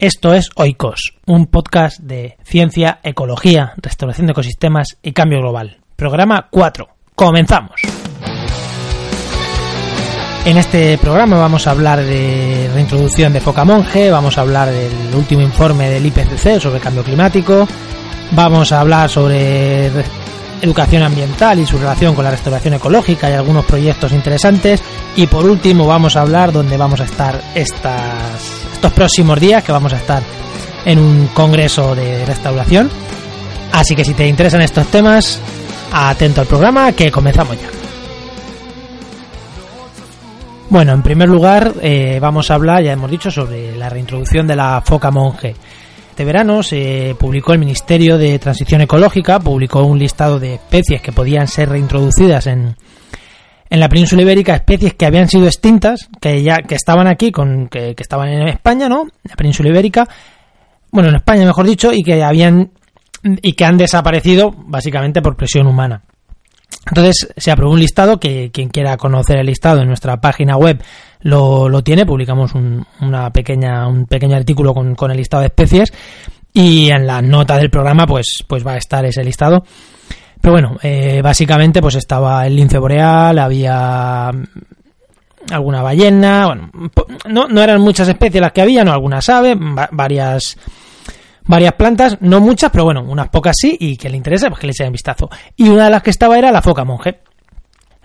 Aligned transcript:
Esto 0.00 0.32
es 0.32 0.48
Oikos, 0.56 1.12
un 1.26 1.44
podcast 1.44 2.00
de 2.00 2.38
ciencia, 2.42 3.00
ecología, 3.02 3.74
restauración 3.76 4.26
de 4.26 4.30
ecosistemas 4.32 4.96
y 5.02 5.12
cambio 5.12 5.40
global. 5.40 5.76
Programa 5.94 6.48
4. 6.50 6.88
Comenzamos. 7.14 7.82
En 10.46 10.56
este 10.56 10.96
programa 10.96 11.36
vamos 11.36 11.66
a 11.66 11.72
hablar 11.72 12.02
de 12.02 12.70
reintroducción 12.72 13.34
de 13.34 13.42
foca 13.42 13.66
monje, 13.66 14.10
vamos 14.10 14.38
a 14.38 14.40
hablar 14.40 14.70
del 14.70 15.14
último 15.14 15.42
informe 15.42 15.90
del 15.90 16.06
IPCC 16.06 16.58
sobre 16.58 16.80
cambio 16.80 17.04
climático, 17.04 17.68
vamos 18.30 18.72
a 18.72 18.80
hablar 18.80 19.10
sobre 19.10 19.90
educación 20.62 21.02
ambiental 21.02 21.58
y 21.58 21.66
su 21.66 21.76
relación 21.76 22.14
con 22.14 22.24
la 22.24 22.30
restauración 22.30 22.72
ecológica 22.72 23.28
y 23.28 23.34
algunos 23.34 23.66
proyectos 23.66 24.12
interesantes 24.12 24.82
y 25.14 25.26
por 25.26 25.44
último 25.44 25.86
vamos 25.86 26.16
a 26.16 26.22
hablar 26.22 26.52
donde 26.52 26.78
vamos 26.78 27.02
a 27.02 27.04
estar 27.04 27.38
estas 27.54 28.59
estos 28.80 28.92
próximos 28.94 29.38
días 29.38 29.62
que 29.62 29.72
vamos 29.72 29.92
a 29.92 29.98
estar 29.98 30.22
en 30.86 30.98
un 30.98 31.26
congreso 31.34 31.94
de 31.94 32.24
restauración. 32.24 32.88
Así 33.72 33.94
que 33.94 34.06
si 34.06 34.14
te 34.14 34.26
interesan 34.26 34.62
estos 34.62 34.86
temas, 34.86 35.38
atento 35.92 36.40
al 36.40 36.46
programa 36.46 36.90
que 36.92 37.10
comenzamos 37.10 37.60
ya. 37.60 37.68
Bueno, 40.70 40.94
en 40.94 41.02
primer 41.02 41.28
lugar 41.28 41.74
eh, 41.82 42.18
vamos 42.22 42.50
a 42.50 42.54
hablar, 42.54 42.82
ya 42.82 42.92
hemos 42.92 43.10
dicho, 43.10 43.30
sobre 43.30 43.76
la 43.76 43.90
reintroducción 43.90 44.46
de 44.46 44.56
la 44.56 44.80
foca 44.82 45.10
monje. 45.10 45.54
Este 46.08 46.24
verano 46.24 46.62
se 46.62 47.14
publicó 47.18 47.52
el 47.52 47.58
Ministerio 47.58 48.16
de 48.16 48.38
Transición 48.38 48.80
Ecológica, 48.80 49.40
publicó 49.40 49.82
un 49.82 49.98
listado 49.98 50.40
de 50.40 50.54
especies 50.54 51.02
que 51.02 51.12
podían 51.12 51.48
ser 51.48 51.68
reintroducidas 51.68 52.46
en, 52.46 52.76
en 53.70 53.78
la 53.78 53.88
península 53.88 54.22
ibérica 54.22 54.56
especies 54.56 54.94
que 54.94 55.06
habían 55.06 55.28
sido 55.28 55.46
extintas, 55.46 56.08
que 56.20 56.42
ya 56.42 56.58
que 56.58 56.74
estaban 56.74 57.06
aquí, 57.06 57.30
con, 57.30 57.68
que, 57.68 57.94
estaban 57.96 58.28
en 58.28 58.48
España, 58.48 58.88
¿no? 58.88 59.06
La 59.22 59.36
península 59.36 59.70
ibérica, 59.70 60.08
bueno, 60.90 61.08
en 61.08 61.16
España 61.16 61.46
mejor 61.46 61.66
dicho, 61.66 61.92
y 61.92 62.02
que 62.02 62.22
habían 62.22 62.72
y 63.22 63.52
que 63.52 63.64
han 63.64 63.76
desaparecido 63.76 64.50
básicamente 64.50 65.22
por 65.22 65.36
presión 65.36 65.68
humana. 65.68 66.02
Entonces 66.86 67.28
se 67.36 67.50
aprobó 67.50 67.72
un 67.72 67.80
listado 67.80 68.18
que 68.18 68.50
quien 68.50 68.70
quiera 68.70 68.96
conocer 68.96 69.38
el 69.38 69.46
listado 69.46 69.82
en 69.82 69.88
nuestra 69.88 70.20
página 70.20 70.56
web 70.56 70.82
lo, 71.20 71.68
lo 71.68 71.82
tiene. 71.82 72.06
Publicamos 72.06 72.54
un, 72.54 72.84
una 73.00 73.30
pequeña, 73.30 73.86
un 73.86 74.06
pequeño 74.06 74.36
artículo 74.36 74.72
con, 74.72 74.94
con 74.94 75.10
el 75.10 75.18
listado 75.18 75.42
de 75.42 75.48
especies 75.48 75.92
y 76.52 76.90
en 76.90 77.06
la 77.06 77.22
nota 77.22 77.56
del 77.58 77.70
programa 77.70 78.06
pues, 78.06 78.44
pues 78.48 78.66
va 78.66 78.72
a 78.72 78.78
estar 78.78 79.04
ese 79.04 79.22
listado. 79.22 79.64
Pero 80.40 80.52
bueno, 80.52 80.76
eh, 80.82 81.20
básicamente 81.22 81.82
pues 81.82 81.96
estaba 81.96 82.46
el 82.46 82.56
lince 82.56 82.78
boreal, 82.78 83.38
había 83.38 84.30
alguna 85.50 85.82
ballena, 85.82 86.46
bueno, 86.46 86.70
no, 87.28 87.48
no 87.48 87.62
eran 87.62 87.80
muchas 87.80 88.08
especies 88.08 88.40
las 88.40 88.52
que 88.52 88.62
había, 88.62 88.84
no 88.84 88.92
algunas 88.92 89.28
aves, 89.28 89.56
varias 89.90 90.56
varias 91.44 91.72
plantas, 91.72 92.18
no 92.20 92.40
muchas, 92.40 92.70
pero 92.70 92.84
bueno, 92.84 93.02
unas 93.02 93.28
pocas 93.28 93.56
sí, 93.58 93.76
y 93.78 93.96
que 93.96 94.08
le 94.08 94.16
interesa, 94.16 94.48
pues 94.48 94.60
que 94.60 94.66
le 94.66 94.72
echen 94.72 94.92
vistazo. 94.92 95.28
Y 95.56 95.68
una 95.68 95.84
de 95.84 95.90
las 95.90 96.02
que 96.02 96.10
estaba 96.10 96.38
era 96.38 96.52
la 96.52 96.62
foca 96.62 96.84
monje. 96.84 97.20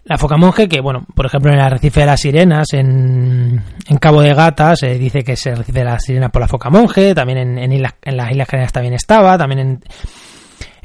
La 0.03 0.17
foca 0.17 0.37
monje, 0.37 0.67
que 0.67 0.81
bueno, 0.81 1.05
por 1.15 1.25
ejemplo 1.25 1.51
en 1.51 1.57
el 1.57 1.65
arrecife 1.65 2.01
de 2.01 2.05
las 2.05 2.21
sirenas, 2.21 2.73
en, 2.73 3.61
en 3.87 3.97
Cabo 3.97 4.21
de 4.21 4.33
Gata, 4.33 4.75
se 4.75 4.97
dice 4.99 5.23
que 5.23 5.35
se 5.35 5.51
arrecife 5.51 5.79
de 5.79 5.85
las 5.85 6.03
sirenas 6.03 6.31
por 6.31 6.41
la 6.41 6.47
foca 6.47 6.69
monje, 6.69 7.15
también 7.15 7.39
en, 7.39 7.57
en, 7.57 7.71
en 7.71 8.17
las 8.17 8.31
Islas 8.31 8.47
Canarias 8.47 8.71
también 8.71 8.93
estaba, 8.93 9.37
también 9.37 9.59
en, 9.59 9.83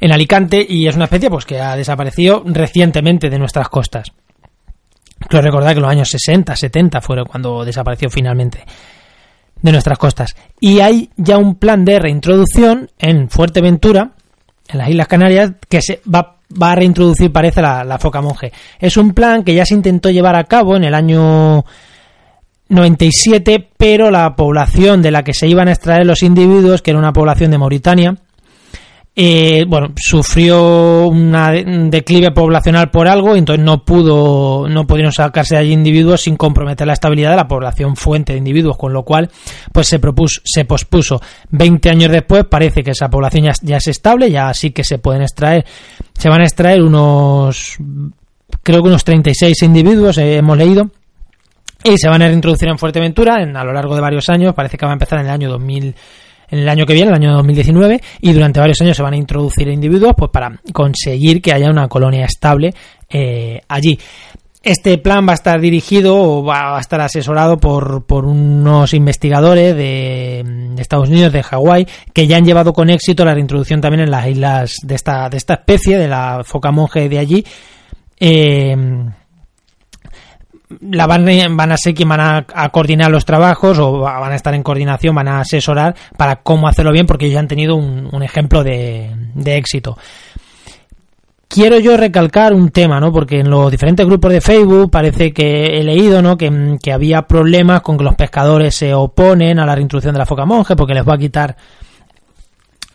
en 0.00 0.12
Alicante 0.12 0.64
y 0.66 0.88
es 0.88 0.96
una 0.96 1.04
especie 1.04 1.30
pues 1.30 1.44
que 1.44 1.60
ha 1.60 1.76
desaparecido 1.76 2.42
recientemente 2.46 3.28
de 3.28 3.38
nuestras 3.38 3.68
costas. 3.68 4.12
Quiero 5.28 5.44
recordar 5.44 5.74
que 5.74 5.80
los 5.80 5.90
años 5.90 6.08
60, 6.08 6.56
70 6.56 7.00
fueron 7.02 7.26
cuando 7.26 7.64
desapareció 7.64 8.08
finalmente 8.08 8.64
de 9.60 9.72
nuestras 9.72 9.98
costas. 9.98 10.34
Y 10.58 10.80
hay 10.80 11.10
ya 11.16 11.36
un 11.36 11.56
plan 11.56 11.84
de 11.84 11.98
reintroducción 11.98 12.90
en 12.98 13.28
Fuerteventura, 13.28 14.12
en 14.68 14.78
las 14.78 14.88
Islas 14.88 15.08
Canarias, 15.08 15.52
que 15.68 15.82
se 15.82 16.00
va, 16.12 16.36
va 16.50 16.72
a 16.72 16.74
reintroducir, 16.74 17.30
parece, 17.30 17.60
la, 17.60 17.84
la, 17.84 17.98
foca 17.98 18.22
monje. 18.22 18.52
Es 18.78 18.96
un 18.96 19.12
plan 19.12 19.44
que 19.44 19.54
ya 19.54 19.66
se 19.66 19.74
intentó 19.74 20.08
llevar 20.08 20.36
a 20.36 20.44
cabo 20.44 20.76
en 20.76 20.84
el 20.84 20.94
año 20.94 21.64
97, 22.70 23.68
pero 23.76 24.10
la 24.10 24.34
población 24.36 25.02
de 25.02 25.10
la 25.10 25.22
que 25.22 25.34
se 25.34 25.48
iban 25.48 25.68
a 25.68 25.72
extraer 25.72 26.06
los 26.06 26.22
individuos, 26.22 26.80
que 26.80 26.92
era 26.92 26.98
una 26.98 27.12
población 27.12 27.50
de 27.50 27.58
Mauritania, 27.58 28.14
eh, 29.16 29.64
bueno, 29.66 29.92
sufrió 29.96 31.08
un 31.08 31.90
declive 31.90 32.30
poblacional 32.30 32.90
por 32.90 33.08
algo, 33.08 33.34
entonces 33.34 33.64
no 33.64 33.84
pudo, 33.84 34.68
no 34.68 34.86
pudieron 34.86 35.12
sacarse 35.12 35.56
de 35.56 35.60
allí 35.62 35.72
individuos 35.72 36.22
sin 36.22 36.36
comprometer 36.36 36.86
la 36.86 36.92
estabilidad 36.92 37.30
de 37.30 37.36
la 37.36 37.48
población 37.48 37.96
fuente 37.96 38.32
de 38.32 38.38
individuos, 38.38 38.76
con 38.76 38.92
lo 38.92 39.02
cual, 39.02 39.28
pues 39.72 39.88
se 39.88 39.98
propuso, 39.98 40.40
se 40.44 40.64
pospuso. 40.64 41.20
20 41.50 41.90
años 41.90 42.12
después 42.12 42.44
parece 42.44 42.84
que 42.84 42.92
esa 42.92 43.10
población 43.10 43.48
ya, 43.62 43.76
es 43.76 43.88
estable, 43.88 44.30
ya 44.30 44.54
sí 44.54 44.70
que 44.70 44.84
se 44.84 44.98
pueden 44.98 45.22
extraer, 45.22 45.66
se 46.16 46.28
van 46.28 46.42
a 46.42 46.44
extraer 46.44 46.80
unos, 46.80 47.78
creo 48.62 48.80
que 48.80 48.88
unos 48.88 49.04
36 49.04 49.60
individuos, 49.62 50.18
eh, 50.18 50.36
hemos 50.36 50.56
leído, 50.56 50.88
y 51.82 51.98
se 51.98 52.08
van 52.08 52.22
a 52.22 52.28
reintroducir 52.28 52.68
en 52.68 52.78
Fuerteventura 52.78 53.42
en, 53.42 53.56
a 53.56 53.64
lo 53.64 53.72
largo 53.72 53.96
de 53.96 54.02
varios 54.02 54.28
años, 54.28 54.54
parece 54.54 54.78
que 54.78 54.86
va 54.86 54.92
a 54.92 54.94
empezar 54.94 55.18
en 55.18 55.26
el 55.26 55.32
año 55.32 55.50
2000 55.50 55.96
en 56.50 56.58
el 56.58 56.68
año 56.68 56.86
que 56.86 56.94
viene, 56.94 57.10
el 57.10 57.16
año 57.16 57.32
2019, 57.34 58.00
y 58.20 58.32
durante 58.32 58.60
varios 58.60 58.80
años 58.80 58.96
se 58.96 59.02
van 59.02 59.14
a 59.14 59.16
introducir 59.16 59.68
individuos 59.68 60.14
pues 60.16 60.30
para 60.30 60.60
conseguir 60.72 61.40
que 61.40 61.52
haya 61.52 61.70
una 61.70 61.88
colonia 61.88 62.24
estable 62.24 62.74
eh, 63.08 63.60
allí. 63.68 63.98
Este 64.62 64.98
plan 64.98 65.26
va 65.26 65.32
a 65.32 65.34
estar 65.34 65.58
dirigido 65.58 66.16
o 66.20 66.44
va 66.44 66.76
a 66.76 66.80
estar 66.80 67.00
asesorado 67.00 67.56
por, 67.56 68.04
por 68.04 68.26
unos 68.26 68.92
investigadores 68.92 69.74
de, 69.74 70.42
de, 70.74 70.82
Estados 70.82 71.08
Unidos, 71.08 71.32
de 71.32 71.42
Hawái, 71.42 71.86
que 72.12 72.26
ya 72.26 72.36
han 72.36 72.44
llevado 72.44 72.74
con 72.74 72.90
éxito 72.90 73.24
la 73.24 73.32
reintroducción 73.32 73.80
también 73.80 74.02
en 74.02 74.10
las 74.10 74.26
islas 74.26 74.74
de 74.82 74.94
esta, 74.96 75.30
de 75.30 75.38
esta 75.38 75.54
especie, 75.54 75.96
de 75.96 76.08
la 76.08 76.42
foca 76.44 76.72
monje 76.72 77.08
de 77.08 77.18
allí. 77.18 77.44
Eh, 78.18 78.76
la 80.80 81.06
van, 81.06 81.26
van 81.56 81.72
a 81.72 81.76
ser 81.76 81.94
quien 81.94 82.08
van 82.08 82.20
a, 82.20 82.68
coordinar 82.70 83.10
los 83.10 83.24
trabajos 83.24 83.78
o 83.78 84.00
van 84.00 84.32
a 84.32 84.36
estar 84.36 84.54
en 84.54 84.62
coordinación, 84.62 85.14
van 85.14 85.28
a 85.28 85.40
asesorar 85.40 85.94
para 86.16 86.36
cómo 86.36 86.68
hacerlo 86.68 86.92
bien 86.92 87.06
porque 87.06 87.30
ya 87.30 87.40
han 87.40 87.48
tenido 87.48 87.76
un, 87.76 88.22
ejemplo 88.22 88.62
de, 88.62 89.10
éxito. 89.44 89.98
Quiero 91.48 91.80
yo 91.80 91.96
recalcar 91.96 92.54
un 92.54 92.70
tema, 92.70 93.00
¿no? 93.00 93.12
Porque 93.12 93.40
en 93.40 93.50
los 93.50 93.72
diferentes 93.72 94.06
grupos 94.06 94.30
de 94.32 94.40
Facebook 94.40 94.88
parece 94.88 95.32
que 95.32 95.80
he 95.80 95.82
leído, 95.82 96.22
¿no? 96.22 96.38
Que, 96.38 96.78
que 96.80 96.92
había 96.92 97.22
problemas 97.22 97.80
con 97.80 97.98
que 97.98 98.04
los 98.04 98.14
pescadores 98.14 98.76
se 98.76 98.94
oponen 98.94 99.58
a 99.58 99.66
la 99.66 99.74
reintroducción 99.74 100.14
de 100.14 100.20
la 100.20 100.26
foca 100.26 100.44
monje 100.44 100.76
porque 100.76 100.94
les 100.94 101.06
va 101.06 101.14
a 101.14 101.18
quitar 101.18 101.56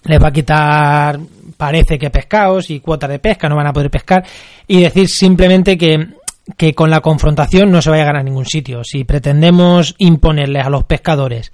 les 0.06 0.22
va 0.22 0.28
a 0.30 0.32
quitar 0.32 1.20
parece 1.58 1.98
que 1.98 2.10
pescados 2.10 2.70
y 2.70 2.80
cuotas 2.80 3.10
de 3.10 3.20
pesca, 3.20 3.50
no 3.50 3.56
van 3.56 3.68
a 3.68 3.74
poder 3.74 3.90
pescar 3.90 4.24
y 4.68 4.82
decir 4.82 5.08
simplemente 5.10 5.78
que 5.78 6.16
que 6.58 6.74
con 6.74 6.90
la 6.90 7.02
confrontación 7.02 7.72
no 7.72 7.82
se 7.82 7.90
vaya 7.90 8.04
a 8.04 8.08
ganar 8.08 8.22
a 8.22 8.26
ningún 8.26 8.46
sitio. 8.46 8.84
Si 8.84 9.04
pretendemos 9.04 9.96
imponerles 9.98 10.66
a 10.66 10.70
los 10.70 10.84
pescadores 10.84 11.52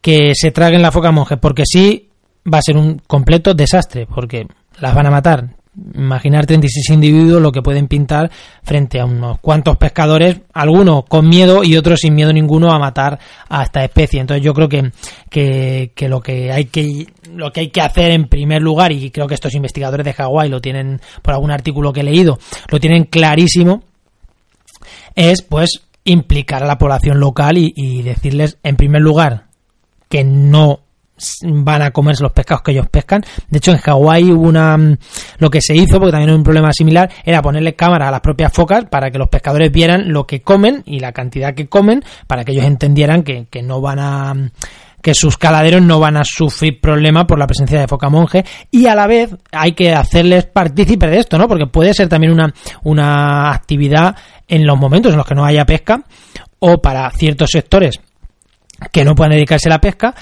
que 0.00 0.32
se 0.34 0.50
traguen 0.50 0.82
la 0.82 0.92
foca 0.92 1.10
monje, 1.10 1.36
porque 1.36 1.64
sí, 1.66 2.10
va 2.52 2.58
a 2.58 2.62
ser 2.62 2.76
un 2.76 3.00
completo 3.06 3.54
desastre, 3.54 4.06
porque 4.06 4.46
las 4.78 4.94
van 4.94 5.06
a 5.06 5.10
matar. 5.10 5.56
Imaginar 5.94 6.46
36 6.46 6.90
individuos 6.90 7.40
lo 7.40 7.52
que 7.52 7.62
pueden 7.62 7.86
pintar 7.86 8.30
frente 8.62 8.98
a 8.98 9.04
unos 9.04 9.38
cuantos 9.38 9.76
pescadores, 9.76 10.40
algunos 10.52 11.04
con 11.04 11.28
miedo 11.28 11.62
y 11.62 11.76
otros 11.76 12.00
sin 12.00 12.14
miedo 12.14 12.32
ninguno 12.32 12.72
a 12.72 12.78
matar 12.78 13.18
a 13.48 13.62
esta 13.62 13.84
especie. 13.84 14.20
Entonces 14.20 14.44
yo 14.44 14.52
creo 14.52 14.68
que, 14.68 14.90
que, 15.30 15.92
que 15.94 16.08
lo 16.08 16.20
que 16.20 16.50
hay 16.50 16.64
que 16.66 17.06
lo 17.32 17.52
que 17.52 17.60
hay 17.60 17.68
que 17.68 17.80
hacer 17.80 18.10
en 18.10 18.26
primer 18.26 18.60
lugar, 18.60 18.90
y 18.90 19.10
creo 19.10 19.28
que 19.28 19.34
estos 19.34 19.54
investigadores 19.54 20.04
de 20.04 20.12
Hawái 20.12 20.48
lo 20.48 20.60
tienen 20.60 21.00
por 21.22 21.34
algún 21.34 21.52
artículo 21.52 21.92
que 21.92 22.00
he 22.00 22.04
leído, 22.04 22.38
lo 22.68 22.80
tienen 22.80 23.04
clarísimo, 23.04 23.84
es 25.14 25.42
pues 25.42 25.82
implicar 26.04 26.62
a 26.62 26.66
la 26.66 26.78
población 26.78 27.20
local 27.20 27.56
y, 27.58 28.02
decirles 28.02 28.58
en 28.62 28.76
primer 28.76 29.02
lugar 29.02 29.46
que 30.08 30.24
no 30.24 30.80
van 31.42 31.82
a 31.82 31.90
comerse 31.90 32.22
los 32.22 32.32
pescados 32.32 32.62
que 32.62 32.72
ellos 32.72 32.88
pescan. 32.90 33.22
De 33.48 33.58
hecho, 33.58 33.72
en 33.72 33.76
Hawái 33.76 34.32
hubo 34.32 34.48
una. 34.48 34.78
Lo 35.38 35.50
que 35.50 35.60
se 35.60 35.76
hizo, 35.76 35.98
porque 35.98 36.12
también 36.12 36.30
hay 36.30 36.36
un 36.36 36.42
problema 36.42 36.72
similar, 36.72 37.10
era 37.24 37.42
ponerle 37.42 37.74
cámara 37.74 38.08
a 38.08 38.10
las 38.10 38.22
propias 38.22 38.52
focas 38.52 38.86
para 38.86 39.10
que 39.10 39.18
los 39.18 39.28
pescadores 39.28 39.70
vieran 39.70 40.12
lo 40.12 40.26
que 40.26 40.40
comen 40.40 40.82
y 40.86 41.00
la 41.00 41.12
cantidad 41.12 41.54
que 41.54 41.68
comen, 41.68 42.02
para 42.26 42.44
que 42.44 42.52
ellos 42.52 42.64
entendieran 42.64 43.22
que, 43.22 43.46
que 43.50 43.62
no 43.62 43.82
van 43.82 43.98
a 43.98 44.34
que 45.02 45.14
sus 45.14 45.36
caladeros 45.36 45.82
no 45.82 45.98
van 46.00 46.16
a 46.16 46.24
sufrir 46.24 46.80
problema 46.80 47.26
por 47.26 47.38
la 47.38 47.46
presencia 47.46 47.80
de 47.80 47.88
foca 47.88 48.08
monje 48.08 48.44
y 48.70 48.86
a 48.86 48.94
la 48.94 49.06
vez 49.06 49.34
hay 49.52 49.72
que 49.72 49.92
hacerles 49.92 50.46
partícipes 50.46 51.10
de 51.10 51.18
esto, 51.18 51.38
¿no? 51.38 51.48
Porque 51.48 51.66
puede 51.66 51.94
ser 51.94 52.08
también 52.08 52.32
una, 52.32 52.52
una 52.84 53.52
actividad 53.52 54.16
en 54.48 54.66
los 54.66 54.78
momentos 54.78 55.12
en 55.12 55.18
los 55.18 55.26
que 55.26 55.34
no 55.34 55.44
haya 55.44 55.64
pesca 55.64 56.02
o 56.58 56.80
para 56.80 57.10
ciertos 57.10 57.50
sectores 57.50 58.00
que 58.92 59.04
no 59.04 59.14
puedan 59.14 59.32
dedicarse 59.32 59.68
a 59.68 59.72
la 59.74 59.80
pesca, 59.80 60.14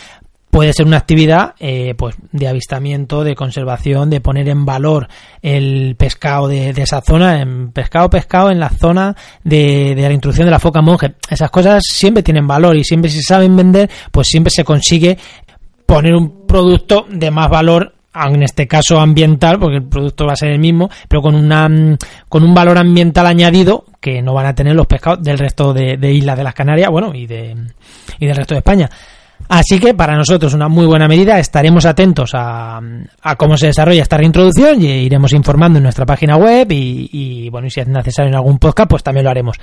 puede 0.50 0.72
ser 0.72 0.86
una 0.86 0.96
actividad 0.96 1.54
eh, 1.60 1.94
pues 1.96 2.16
de 2.32 2.48
avistamiento, 2.48 3.24
de 3.24 3.34
conservación, 3.34 4.10
de 4.10 4.20
poner 4.20 4.48
en 4.48 4.64
valor 4.64 5.08
el 5.42 5.94
pescado 5.96 6.48
de, 6.48 6.70
esa 6.70 7.00
zona, 7.00 7.40
en 7.40 7.72
pescado, 7.72 8.10
pescado 8.10 8.50
en 8.50 8.60
la 8.60 8.70
zona 8.70 9.16
de, 9.44 9.94
de, 9.94 10.02
la 10.02 10.12
introducción 10.12 10.46
de 10.46 10.52
la 10.52 10.58
foca 10.58 10.80
monje. 10.80 11.14
Esas 11.30 11.50
cosas 11.50 11.82
siempre 11.86 12.22
tienen 12.22 12.46
valor 12.46 12.76
y 12.76 12.84
siempre 12.84 13.10
si 13.10 13.22
saben 13.22 13.56
vender, 13.56 13.90
pues 14.10 14.28
siempre 14.28 14.50
se 14.50 14.64
consigue 14.64 15.18
poner 15.86 16.14
un 16.14 16.46
producto 16.46 17.06
de 17.08 17.30
más 17.30 17.48
valor 17.48 17.94
en 18.26 18.42
este 18.42 18.66
caso 18.66 18.98
ambiental, 18.98 19.58
porque 19.58 19.76
el 19.76 19.84
producto 19.84 20.26
va 20.26 20.32
a 20.32 20.36
ser 20.36 20.50
el 20.50 20.58
mismo, 20.58 20.90
pero 21.08 21.22
con 21.22 21.34
una 21.34 21.68
con 22.28 22.42
un 22.42 22.54
valor 22.54 22.78
ambiental 22.78 23.26
añadido 23.26 23.84
que 24.00 24.22
no 24.22 24.34
van 24.34 24.46
a 24.46 24.54
tener 24.54 24.74
los 24.74 24.86
pescados 24.86 25.22
del 25.22 25.38
resto 25.38 25.72
de, 25.72 26.12
islas 26.12 26.36
de 26.36 26.44
las 26.44 26.54
Canarias, 26.54 26.90
bueno, 26.90 27.14
y 27.14 27.26
de 27.26 27.54
y 28.18 28.26
del 28.26 28.36
resto 28.36 28.54
de 28.54 28.58
España. 28.58 28.90
Así 29.48 29.80
que 29.80 29.94
para 29.94 30.14
nosotros 30.14 30.52
una 30.52 30.68
muy 30.68 30.86
buena 30.86 31.08
medida, 31.08 31.38
estaremos 31.38 31.86
atentos 31.86 32.32
a, 32.34 32.80
cómo 33.38 33.56
se 33.56 33.68
desarrolla 33.68 34.02
esta 34.02 34.18
reintroducción 34.18 34.82
y 34.82 34.86
iremos 34.86 35.32
informando 35.32 35.78
en 35.78 35.84
nuestra 35.84 36.04
página 36.04 36.36
web 36.36 36.66
y, 36.70 37.48
bueno, 37.50 37.66
y 37.66 37.70
si 37.70 37.80
es 37.80 37.88
necesario 37.88 38.28
en 38.28 38.36
algún 38.36 38.58
podcast, 38.58 38.90
pues 38.90 39.02
también 39.02 39.24
lo 39.24 39.30
haremos. 39.30 39.56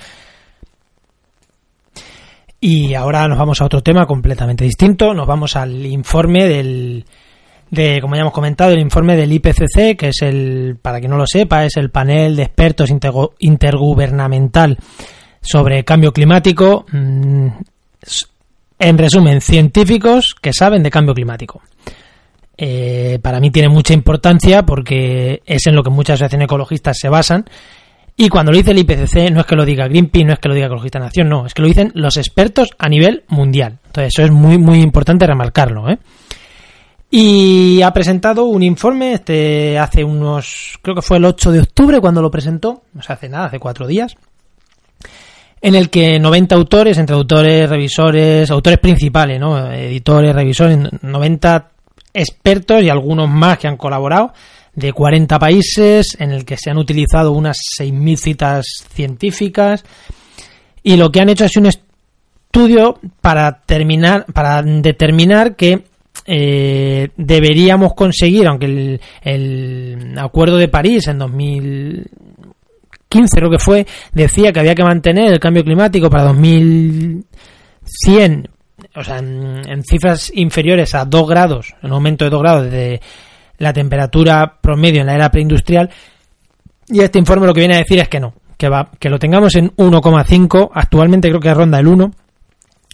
Y 2.60 2.96
ahora 2.96 3.28
nos 3.28 3.38
vamos 3.38 3.62
a 3.62 3.66
otro 3.66 3.84
tema 3.84 4.08
completamente 4.08 4.64
distinto, 4.64 5.14
nos 5.14 5.28
vamos 5.28 5.56
al 5.56 5.86
informe 5.86 6.48
del, 6.48 7.06
de, 7.70 8.02
como 8.02 8.16
ya 8.16 8.22
hemos 8.22 8.34
comentado, 8.34 8.72
el 8.72 8.80
informe 8.80 9.16
del 9.16 9.34
IPCC, 9.34 9.96
que 9.96 10.10
es 10.10 10.22
el, 10.22 10.78
para 10.82 11.00
que 11.00 11.08
no 11.08 11.18
lo 11.18 11.28
sepa, 11.28 11.64
es 11.64 11.78
el 11.78 11.92
panel 11.92 12.36
de 12.36 12.44
expertos 12.44 12.90
intergubernamental 13.40 14.80
sobre 15.42 15.84
cambio 15.84 16.12
climático. 16.12 16.86
En 18.78 18.98
resumen, 18.98 19.42
científicos 19.42 20.36
que 20.40 20.52
saben 20.54 20.84
de 20.84 20.92
cambio 20.92 21.14
climático. 21.14 21.62
Eh, 22.58 23.20
para 23.22 23.40
mí 23.40 23.52
tiene 23.52 23.70
mucha 23.70 23.94
importancia 23.94 24.64
porque 24.64 25.42
es 25.46 25.68
en 25.68 25.76
lo 25.76 25.84
que 25.84 25.90
muchas 25.90 26.16
asociaciones 26.16 26.46
ecologistas 26.46 26.98
se 27.00 27.10
basan. 27.10 27.46
Y 28.18 28.30
cuando 28.30 28.52
lo 28.52 28.58
dice 28.58 28.72
el 28.72 28.80
IPCC, 28.80 29.32
no 29.32 29.42
es 29.42 29.46
que 29.46 29.56
lo 29.56 29.66
diga 29.66 29.88
Greenpeace, 29.88 30.26
no 30.26 30.34
es 30.34 30.40
que 30.40 30.48
lo 30.48 30.56
diga 30.56 30.68
Ecologista 30.68 31.00
Nación, 31.00 31.28
no, 31.28 31.46
es 31.46 31.54
que 31.54 31.62
lo 31.62 31.68
dicen 31.68 31.92
los 31.96 32.16
expertos 32.16 32.70
a 32.78 32.88
nivel 32.88 33.26
mundial. 33.28 33.80
Entonces, 33.88 34.14
eso 34.14 34.24
es 34.24 34.32
muy, 34.32 34.58
muy 34.58 34.82
importante 34.82 35.28
remarcarlo. 35.28 35.90
¿eh? 35.90 35.98
Y 37.12 37.82
ha 37.82 37.92
presentado 37.92 38.46
un 38.46 38.64
informe, 38.64 39.14
este 39.14 39.78
hace 39.78 40.04
unos, 40.06 40.80
creo 40.82 40.96
que 40.96 41.02
fue 41.02 41.18
el 41.18 41.26
8 41.26 41.52
de 41.52 41.60
octubre 41.60 42.00
cuando 42.00 42.22
lo 42.22 42.32
presentó, 42.32 42.84
no 42.94 43.02
se 43.02 43.12
hace 43.12 43.28
nada, 43.28 43.48
hace 43.48 43.60
cuatro 43.60 43.86
días, 43.86 44.16
en 45.66 45.74
el 45.74 45.90
que 45.90 46.20
90 46.20 46.54
autores, 46.54 46.96
entre 47.00 47.16
autores, 47.16 47.68
revisores, 47.68 48.52
autores 48.52 48.78
principales, 48.78 49.40
¿no? 49.40 49.72
editores, 49.74 50.36
revisores, 50.36 50.78
90 51.02 51.72
expertos 52.14 52.84
y 52.84 52.90
algunos 52.90 53.28
más 53.28 53.58
que 53.58 53.68
han 53.68 53.76
colaborado 53.76 54.32
de 54.76 54.94
40 54.94 55.40
países, 55.40 56.18
en 56.20 56.30
el 56.30 56.46
que 56.46 56.56
se 56.56 56.70
han 56.70 56.78
utilizado 56.78 57.32
unas 57.32 57.58
6.000 57.80 58.16
citas 58.16 58.66
científicas 58.94 59.84
y 60.84 60.98
lo 60.98 61.12
que 61.12 61.22
han 61.22 61.30
hecho 61.30 61.46
es 61.46 61.58
un 61.58 61.66
estudio 61.66 63.00
para 63.20 63.64
terminar, 63.66 64.28
para 64.32 64.62
determinar 64.62 65.56
que 65.56 65.84
eh, 66.28 67.10
deberíamos 67.18 67.96
conseguir, 67.96 68.46
aunque 68.48 69.00
el, 69.24 70.16
acuerdo 70.20 70.58
de 70.58 70.68
París 70.68 71.08
en 71.08 71.18
2015 73.16 73.38
creo 73.38 73.50
que 73.50 73.60
fue, 73.60 73.88
decía 74.14 74.52
que 74.52 74.60
había 74.60 74.76
que 74.76 74.84
mantener 74.84 75.32
el 75.32 75.40
cambio 75.40 75.64
climático 75.64 76.10
para 76.10 76.26
2100, 76.26 78.50
o 78.96 79.04
sea, 79.04 79.20
en, 79.20 79.84
cifras 79.84 80.32
inferiores 80.34 80.96
a 80.96 81.06
2 81.06 81.28
grados, 81.28 81.74
un 81.82 81.94
aumento 81.94 82.26
de 82.26 82.32
2 82.32 82.42
grados 82.42 82.70
de 82.72 83.00
la 83.58 83.72
temperatura 83.74 84.58
promedio 84.62 85.02
en 85.02 85.08
la 85.08 85.16
era 85.16 85.30
preindustrial, 85.30 85.90
y 86.88 87.02
este 87.02 87.18
informe 87.20 87.48
lo 87.48 87.54
que 87.54 87.62
viene 87.62 87.76
a 87.76 87.80
decir 87.80 88.00
es 88.00 88.10
que 88.10 88.20
no, 88.20 88.34
que, 88.58 88.68
va, 88.70 88.92
que 89.00 89.10
lo 89.10 89.18
tengamos 89.18 89.56
en 89.56 89.74
1,5, 89.76 90.70
actualmente 90.74 91.30
creo 91.30 91.40
que 91.40 91.54
ronda 91.54 91.80
el 91.80 91.88
1, 91.88 92.12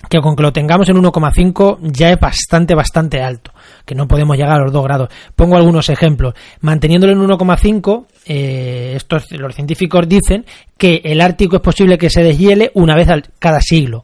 que 0.09 0.19
con 0.19 0.35
que 0.35 0.43
lo 0.43 0.51
tengamos 0.51 0.89
en 0.89 0.97
1,5 0.97 1.79
ya 1.81 2.09
es 2.09 2.19
bastante, 2.19 2.75
bastante 2.75 3.21
alto, 3.21 3.50
que 3.85 3.95
no 3.95 4.07
podemos 4.07 4.37
llegar 4.37 4.59
a 4.59 4.63
los 4.63 4.71
2 4.71 4.83
grados. 4.83 5.09
Pongo 5.35 5.55
algunos 5.55 5.89
ejemplos. 5.89 6.33
Manteniéndolo 6.61 7.13
en 7.13 7.19
1,5, 7.19 8.05
eh, 8.25 8.93
estos, 8.95 9.31
los 9.31 9.55
científicos 9.55 10.07
dicen 10.07 10.45
que 10.77 11.01
el 11.03 11.21
Ártico 11.21 11.57
es 11.57 11.61
posible 11.61 11.97
que 11.97 12.09
se 12.09 12.23
deshiele 12.23 12.71
una 12.75 12.95
vez 12.95 13.09
al, 13.09 13.23
cada 13.39 13.61
siglo. 13.61 14.03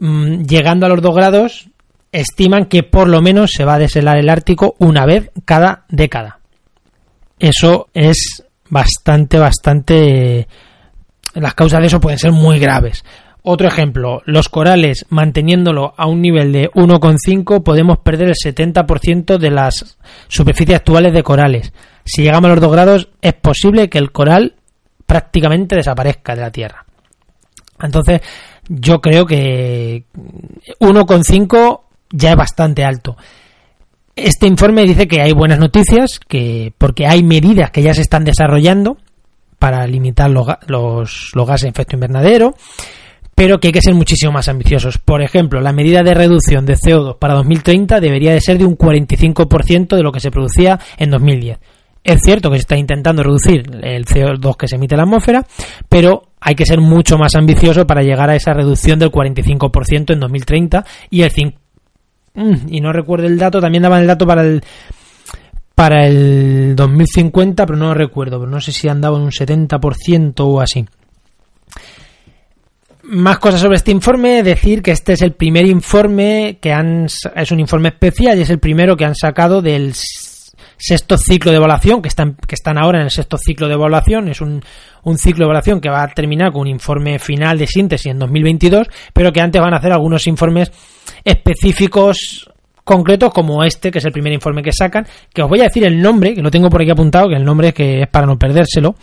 Mm, 0.00 0.42
llegando 0.42 0.86
a 0.86 0.88
los 0.88 1.00
2 1.00 1.14
grados, 1.14 1.68
estiman 2.12 2.66
que 2.66 2.82
por 2.82 3.08
lo 3.08 3.20
menos 3.22 3.50
se 3.52 3.64
va 3.64 3.74
a 3.74 3.78
deshelar 3.78 4.18
el 4.18 4.28
Ártico 4.28 4.76
una 4.78 5.06
vez 5.06 5.30
cada 5.44 5.84
década. 5.88 6.38
Eso 7.38 7.88
es 7.92 8.44
bastante, 8.70 9.38
bastante... 9.38 10.48
Las 11.34 11.54
causas 11.54 11.80
de 11.80 11.86
eso 11.86 12.00
pueden 12.00 12.18
ser 12.18 12.30
muy 12.30 12.60
graves. 12.60 13.04
Otro 13.46 13.68
ejemplo, 13.68 14.22
los 14.24 14.48
corales, 14.48 15.04
manteniéndolo 15.10 15.92
a 15.98 16.06
un 16.06 16.22
nivel 16.22 16.50
de 16.50 16.70
1,5, 16.70 17.62
podemos 17.62 17.98
perder 17.98 18.28
el 18.28 18.36
70% 18.36 19.36
de 19.36 19.50
las 19.50 19.98
superficies 20.28 20.78
actuales 20.78 21.12
de 21.12 21.22
corales. 21.22 21.74
Si 22.06 22.22
llegamos 22.22 22.50
a 22.50 22.54
los 22.54 22.62
2 22.62 22.72
grados, 22.72 23.08
es 23.20 23.34
posible 23.34 23.90
que 23.90 23.98
el 23.98 24.12
coral 24.12 24.54
prácticamente 25.04 25.76
desaparezca 25.76 26.34
de 26.34 26.40
la 26.40 26.50
Tierra. 26.50 26.86
Entonces, 27.82 28.22
yo 28.66 29.02
creo 29.02 29.26
que 29.26 30.04
1,5 30.80 31.80
ya 32.12 32.30
es 32.30 32.36
bastante 32.36 32.82
alto. 32.82 33.18
Este 34.16 34.46
informe 34.46 34.84
dice 34.84 35.06
que 35.06 35.20
hay 35.20 35.32
buenas 35.32 35.58
noticias, 35.58 36.18
que 36.18 36.72
porque 36.78 37.06
hay 37.06 37.22
medidas 37.22 37.70
que 37.70 37.82
ya 37.82 37.92
se 37.92 38.00
están 38.00 38.24
desarrollando 38.24 38.96
para 39.58 39.86
limitar 39.86 40.30
los, 40.30 40.46
los, 40.66 41.46
gases 41.46 41.64
de 41.64 41.68
efecto 41.68 41.96
invernadero 41.96 42.54
pero 43.34 43.58
que 43.58 43.68
hay 43.68 43.72
que 43.72 43.82
ser 43.82 43.94
muchísimo 43.94 44.32
más 44.32 44.48
ambiciosos. 44.48 44.98
Por 44.98 45.22
ejemplo, 45.22 45.60
la 45.60 45.72
medida 45.72 46.02
de 46.02 46.14
reducción 46.14 46.66
de 46.66 46.76
CO2 46.76 47.18
para 47.18 47.34
2030 47.34 48.00
debería 48.00 48.32
de 48.32 48.40
ser 48.40 48.58
de 48.58 48.64
un 48.64 48.76
45% 48.76 49.96
de 49.96 50.02
lo 50.02 50.12
que 50.12 50.20
se 50.20 50.30
producía 50.30 50.78
en 50.98 51.10
2010. 51.10 51.58
Es 52.04 52.20
cierto 52.22 52.50
que 52.50 52.56
se 52.56 52.62
está 52.62 52.76
intentando 52.76 53.22
reducir 53.22 53.64
el 53.82 54.04
CO2 54.04 54.56
que 54.56 54.68
se 54.68 54.76
emite 54.76 54.94
en 54.94 54.98
la 54.98 55.04
atmósfera, 55.04 55.46
pero 55.88 56.24
hay 56.38 56.54
que 56.54 56.66
ser 56.66 56.80
mucho 56.80 57.16
más 57.16 57.34
ambicioso 57.34 57.86
para 57.86 58.02
llegar 58.02 58.28
a 58.28 58.36
esa 58.36 58.52
reducción 58.52 58.98
del 58.98 59.10
45% 59.10 60.12
en 60.12 60.20
2030 60.20 60.84
y 61.08 61.22
el 61.22 61.30
5 61.30 61.58
mm, 62.34 62.54
y 62.68 62.80
no 62.82 62.92
recuerdo 62.92 63.26
el 63.26 63.38
dato, 63.38 63.58
también 63.58 63.82
daban 63.82 64.02
el 64.02 64.06
dato 64.06 64.26
para 64.26 64.42
el 64.42 64.62
para 65.74 66.06
el 66.06 66.76
2050, 66.76 67.66
pero 67.66 67.76
no 67.76 67.94
recuerdo, 67.94 68.38
pero 68.38 68.50
no 68.50 68.60
sé 68.60 68.70
si 68.70 68.88
andaba 68.88 69.16
en 69.16 69.24
un 69.24 69.30
70% 69.30 70.34
o 70.40 70.60
así. 70.60 70.84
Más 73.06 73.38
cosas 73.38 73.60
sobre 73.60 73.76
este 73.76 73.90
informe, 73.90 74.42
decir 74.42 74.82
que 74.82 74.90
este 74.90 75.12
es 75.12 75.22
el 75.22 75.32
primer 75.32 75.66
informe 75.66 76.58
que 76.60 76.72
han, 76.72 77.06
es 77.36 77.52
un 77.52 77.60
informe 77.60 77.90
especial 77.90 78.38
y 78.38 78.42
es 78.42 78.50
el 78.50 78.58
primero 78.58 78.96
que 78.96 79.04
han 79.04 79.14
sacado 79.14 79.60
del 79.60 79.92
sexto 80.78 81.18
ciclo 81.18 81.50
de 81.50 81.58
evaluación, 81.58 82.00
que 82.00 82.08
están, 82.08 82.34
que 82.34 82.54
están 82.54 82.78
ahora 82.78 82.98
en 82.98 83.04
el 83.04 83.10
sexto 83.10 83.36
ciclo 83.36 83.68
de 83.68 83.74
evaluación, 83.74 84.28
es 84.28 84.40
un, 84.40 84.62
un 85.02 85.18
ciclo 85.18 85.44
de 85.44 85.50
evaluación 85.50 85.80
que 85.80 85.90
va 85.90 86.02
a 86.02 86.08
terminar 86.08 86.52
con 86.52 86.62
un 86.62 86.68
informe 86.68 87.18
final 87.18 87.58
de 87.58 87.66
síntesis 87.66 88.10
en 88.10 88.18
2022, 88.18 88.88
pero 89.12 89.32
que 89.32 89.40
antes 89.40 89.60
van 89.60 89.74
a 89.74 89.78
hacer 89.78 89.92
algunos 89.92 90.26
informes 90.26 90.72
específicos 91.24 92.48
concretos 92.84 93.32
como 93.32 93.64
este, 93.64 93.90
que 93.90 93.98
es 93.98 94.04
el 94.04 94.12
primer 94.12 94.32
informe 94.32 94.62
que 94.62 94.72
sacan, 94.72 95.06
que 95.32 95.42
os 95.42 95.48
voy 95.48 95.60
a 95.60 95.64
decir 95.64 95.84
el 95.84 96.00
nombre, 96.00 96.34
que 96.34 96.42
lo 96.42 96.50
tengo 96.50 96.68
por 96.70 96.80
aquí 96.80 96.90
apuntado, 96.90 97.28
que 97.28 97.36
el 97.36 97.44
nombre 97.44 97.72
que 97.72 98.02
es 98.02 98.08
para 98.08 98.26
no 98.26 98.38
perdérselo, 98.38 98.94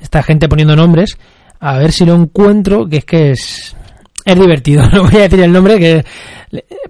esta 0.00 0.22
gente 0.22 0.48
poniendo 0.48 0.74
nombres, 0.76 1.16
a 1.64 1.78
ver 1.78 1.92
si 1.92 2.04
lo 2.04 2.14
encuentro, 2.14 2.88
que 2.88 2.98
es 2.98 3.04
que 3.04 3.30
es, 3.30 3.76
es 4.24 4.38
divertido. 4.38 4.82
No 4.92 5.04
voy 5.04 5.16
a 5.16 5.22
decir 5.22 5.40
el 5.40 5.52
nombre, 5.52 5.78
que 5.78 6.04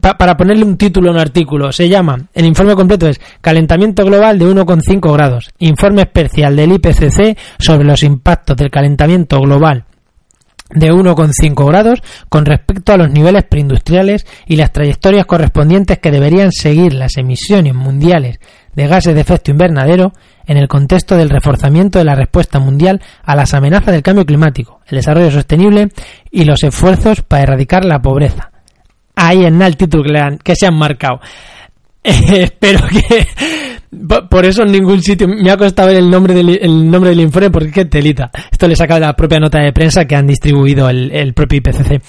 para 0.00 0.37
ponerle 0.37 0.64
un 0.64 0.79
título 0.79 1.11
a 1.11 1.12
un 1.12 1.19
artículo. 1.19 1.71
Se 1.71 1.88
llama, 1.88 2.19
el 2.33 2.47
informe 2.47 2.75
completo 2.75 3.07
es 3.07 3.21
Calentamiento 3.41 4.05
Global 4.05 4.38
de 4.38 4.47
1,5 4.47 5.12
grados. 5.12 5.50
Informe 5.59 6.02
especial 6.02 6.57
del 6.57 6.73
IPCC 6.73 7.38
sobre 7.59 7.85
los 7.85 8.02
impactos 8.02 8.57
del 8.57 8.71
calentamiento 8.71 9.38
global 9.41 9.85
de 10.71 10.91
1,5 10.91 11.67
grados 11.67 12.02
con 12.31 12.47
respecto 12.47 12.95
a 12.95 12.97
los 12.97 13.11
niveles 13.11 13.45
preindustriales 13.45 14.26
y 14.47 14.57
las 14.57 14.73
trayectorias 14.73 15.26
correspondientes 15.26 15.99
que 15.99 16.11
deberían 16.11 16.50
seguir 16.50 16.95
las 16.95 17.19
emisiones 17.19 17.75
mundiales 17.75 18.38
de 18.75 18.87
gases 18.87 19.14
de 19.14 19.21
efecto 19.21 19.50
invernadero 19.50 20.14
en 20.46 20.56
el 20.56 20.68
contexto 20.68 21.16
del 21.16 21.30
reforzamiento 21.30 21.99
de 21.99 22.04
la 22.04 22.14
respuesta 22.14 22.58
mundial 22.58 23.00
a 23.22 23.37
las 23.37 23.54
amenazas 23.54 23.92
del 23.92 24.02
cambio 24.02 24.26
climático, 24.26 24.80
el 24.87 24.96
desarrollo 24.96 25.30
sostenible 25.30 25.88
y 26.30 26.44
los 26.44 26.62
esfuerzos 26.62 27.22
para 27.22 27.44
erradicar 27.44 27.84
la 27.84 28.00
pobreza. 28.00 28.50
Ahí 29.14 29.44
en 29.44 29.61
el 29.61 29.76
título 29.76 30.04
que, 30.04 30.38
que 30.42 30.56
se 30.56 30.66
han 30.66 30.76
marcado. 30.76 31.20
espero 32.02 32.80
que 32.88 33.26
por 34.30 34.44
eso 34.46 34.62
en 34.62 34.72
ningún 34.72 35.02
sitio 35.02 35.28
me 35.28 35.50
ha 35.50 35.56
costado 35.56 35.88
ver 35.88 35.99
el 35.99 36.08
nombre 36.08 36.32
del, 36.32 36.58
el 36.62 36.90
nombre 36.90 37.11
del 37.11 37.20
informe 37.20 37.50
porque 37.50 37.70
qué 37.70 37.84
telita. 37.84 38.30
Esto 38.50 38.66
le 38.66 38.75
saca 38.75 38.94
de 38.94 39.00
la 39.00 39.14
propia 39.14 39.38
nota 39.38 39.61
de 39.61 39.72
prensa 39.72 40.06
que 40.06 40.16
han 40.16 40.26
distribuido 40.26 40.88
el, 40.88 41.11
el, 41.12 41.34
propio 41.34 41.58
IPCC. 41.58 42.02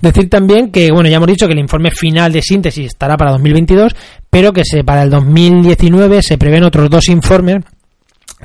Decir 0.00 0.30
también 0.30 0.70
que, 0.70 0.92
bueno, 0.92 1.08
ya 1.08 1.16
hemos 1.16 1.28
dicho 1.28 1.46
que 1.46 1.52
el 1.52 1.58
informe 1.58 1.90
final 1.90 2.32
de 2.32 2.40
síntesis 2.40 2.86
estará 2.86 3.16
para 3.16 3.32
2022, 3.32 3.96
pero 4.30 4.52
que 4.52 4.62
se, 4.64 4.84
para 4.84 5.02
el 5.02 5.10
2019 5.10 6.22
se 6.22 6.38
prevén 6.38 6.62
otros 6.62 6.88
dos 6.88 7.08
informes 7.08 7.64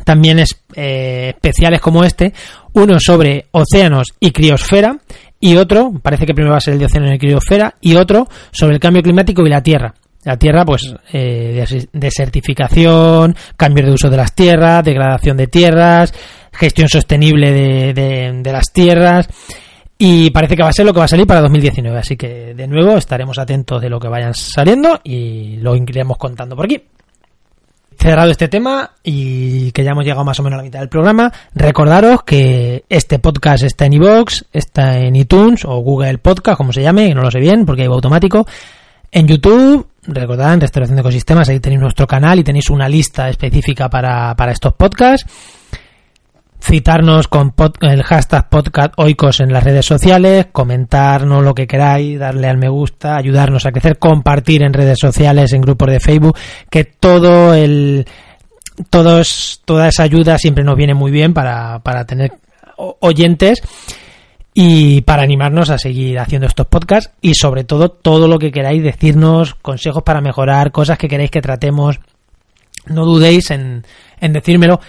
también 0.03 0.39
es, 0.39 0.63
eh, 0.75 1.29
especiales 1.35 1.81
como 1.81 2.03
este, 2.03 2.33
uno 2.73 2.97
sobre 2.99 3.47
océanos 3.51 4.07
y 4.19 4.31
criosfera 4.31 4.97
y 5.39 5.55
otro, 5.55 5.93
parece 6.01 6.25
que 6.25 6.33
primero 6.33 6.51
va 6.51 6.57
a 6.57 6.61
ser 6.61 6.73
el 6.73 6.79
de 6.79 6.85
océanos 6.85 7.13
y 7.13 7.17
criosfera, 7.17 7.75
y 7.79 7.95
otro 7.95 8.27
sobre 8.51 8.75
el 8.75 8.79
cambio 8.79 9.01
climático 9.01 9.45
y 9.45 9.49
la 9.49 9.63
Tierra 9.63 9.93
La 10.25 10.37
tierra, 10.37 10.65
pues, 10.65 10.93
eh, 11.13 11.65
desertificación, 11.93 13.35
cambios 13.55 13.87
de 13.87 13.93
uso 13.93 14.09
de 14.09 14.17
las 14.17 14.35
tierras, 14.35 14.83
degradación 14.83 15.37
de 15.37 15.47
tierras, 15.47 16.13
gestión 16.51 16.89
sostenible 16.89 17.51
de, 17.51 18.41
de 18.43 18.51
las 18.51 18.73
tierras. 18.73 19.27
Y 19.97 20.29
parece 20.31 20.55
que 20.55 20.63
va 20.63 20.69
a 20.69 20.73
ser 20.73 20.85
lo 20.85 20.93
que 20.93 20.99
va 20.99 21.05
a 21.05 21.09
salir 21.09 21.27
para 21.27 21.41
2019. 21.41 21.97
Así 21.97 22.15
que, 22.15 22.53
de 22.53 22.67
nuevo, 22.67 22.97
estaremos 22.97 23.37
atentos 23.37 23.81
de 23.81 23.89
lo 23.89 23.99
que 23.99 24.07
vayan 24.07 24.33
saliendo 24.33 24.99
y 25.03 25.57
lo 25.57 25.75
iremos 25.75 26.17
contando 26.17 26.55
por 26.55 26.65
aquí 26.65 26.81
cerrado 27.99 28.31
este 28.31 28.47
tema 28.47 28.91
y 29.03 29.71
que 29.73 29.83
ya 29.83 29.91
hemos 29.91 30.05
llegado 30.05 30.23
más 30.23 30.39
o 30.39 30.43
menos 30.43 30.55
a 30.55 30.61
la 30.61 30.63
mitad 30.63 30.79
del 30.79 30.89
programa, 30.89 31.31
recordaros 31.53 32.23
que 32.23 32.85
este 32.87 33.19
podcast 33.19 33.63
está 33.63 33.85
en 33.85 33.93
iVoox, 33.93 34.43
está 34.53 34.97
en 34.97 35.15
iTunes 35.17 35.65
o 35.65 35.77
Google 35.79 36.17
Podcast, 36.17 36.57
como 36.57 36.71
se 36.71 36.81
llame, 36.81 37.13
no 37.13 37.21
lo 37.21 37.29
sé 37.29 37.39
bien 37.39 37.65
porque 37.65 37.81
hay 37.81 37.87
automático. 37.87 38.47
En 39.11 39.27
YouTube, 39.27 39.87
recordad, 40.03 40.53
en 40.53 40.61
Restauración 40.61 40.95
de 40.95 41.01
Ecosistemas, 41.01 41.49
ahí 41.49 41.59
tenéis 41.59 41.81
nuestro 41.81 42.07
canal 42.07 42.39
y 42.39 42.43
tenéis 42.43 42.69
una 42.69 42.87
lista 42.87 43.27
específica 43.27 43.89
para, 43.89 44.33
para 44.35 44.53
estos 44.53 44.73
podcasts 44.73 45.29
citarnos 46.69 47.27
con 47.27 47.51
el 47.81 48.03
hashtag 48.03 48.47
podcast 48.47 48.93
oikos 48.97 49.39
en 49.39 49.51
las 49.51 49.63
redes 49.63 49.87
sociales, 49.87 50.49
comentarnos 50.51 51.43
lo 51.43 51.55
que 51.55 51.65
queráis, 51.65 52.19
darle 52.19 52.47
al 52.47 52.59
me 52.59 52.69
gusta, 52.69 53.17
ayudarnos 53.17 53.65
a 53.65 53.71
crecer, 53.71 53.97
compartir 53.97 54.61
en 54.61 54.71
redes 54.71 54.99
sociales, 54.99 55.51
en 55.53 55.61
grupos 55.61 55.89
de 55.89 55.99
Facebook, 55.99 56.37
que 56.69 56.83
todo 56.83 57.55
el 57.55 58.05
todos, 58.91 59.63
toda 59.65 59.87
esa 59.87 60.03
ayuda 60.03 60.37
siempre 60.37 60.63
nos 60.63 60.77
viene 60.77 60.93
muy 60.93 61.09
bien 61.09 61.33
para, 61.33 61.79
para 61.79 62.05
tener 62.05 62.33
oyentes 62.77 63.63
y 64.53 65.01
para 65.01 65.23
animarnos 65.23 65.71
a 65.71 65.79
seguir 65.79 66.19
haciendo 66.19 66.45
estos 66.45 66.67
podcasts 66.67 67.11
y 67.19 67.33
sobre 67.33 67.63
todo 67.63 67.89
todo 67.89 68.27
lo 68.27 68.37
que 68.37 68.51
queráis 68.51 68.83
decirnos, 68.83 69.55
consejos 69.55 70.03
para 70.03 70.21
mejorar, 70.21 70.71
cosas 70.71 70.99
que 70.99 71.07
queréis 71.07 71.31
que 71.31 71.41
tratemos, 71.41 71.99
no 72.85 73.05
dudéis 73.05 73.49
en, 73.49 73.85
en 74.21 74.33
decírmelo 74.33 74.79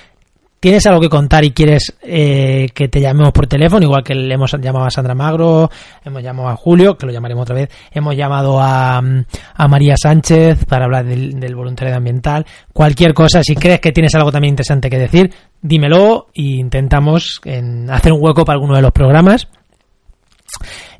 tienes 0.60 0.86
algo 0.86 1.00
que 1.00 1.08
contar 1.08 1.42
y 1.44 1.52
quieres 1.52 1.94
eh, 2.02 2.68
que 2.74 2.88
te 2.88 3.00
llamemos 3.00 3.32
por 3.32 3.46
teléfono, 3.46 3.84
igual 3.84 4.04
que 4.04 4.14
le 4.14 4.34
hemos 4.34 4.52
llamado 4.60 4.84
a 4.84 4.90
Sandra 4.90 5.14
Magro, 5.14 5.70
hemos 6.04 6.22
llamado 6.22 6.50
a 6.50 6.56
Julio, 6.56 6.96
que 6.96 7.06
lo 7.06 7.12
llamaremos 7.12 7.42
otra 7.42 7.56
vez, 7.56 7.70
hemos 7.90 8.14
llamado 8.14 8.60
a, 8.60 9.00
María 9.68 9.94
Sánchez 9.96 10.66
para 10.66 10.84
hablar 10.84 11.06
del, 11.06 11.54
voluntariado 11.54 11.98
ambiental, 11.98 12.44
cualquier 12.72 13.14
cosa, 13.14 13.42
si 13.42 13.54
crees 13.54 13.80
que 13.80 13.92
tienes 13.92 14.14
algo 14.14 14.30
también 14.30 14.52
interesante 14.52 14.90
que 14.90 14.98
decir, 14.98 15.32
dímelo 15.62 16.26
e 16.34 16.42
intentamos 16.42 17.40
en 17.44 17.90
hacer 17.90 18.12
un 18.12 18.22
hueco 18.22 18.44
para 18.44 18.56
alguno 18.56 18.76
de 18.76 18.82
los 18.82 18.92
programas. 18.92 19.48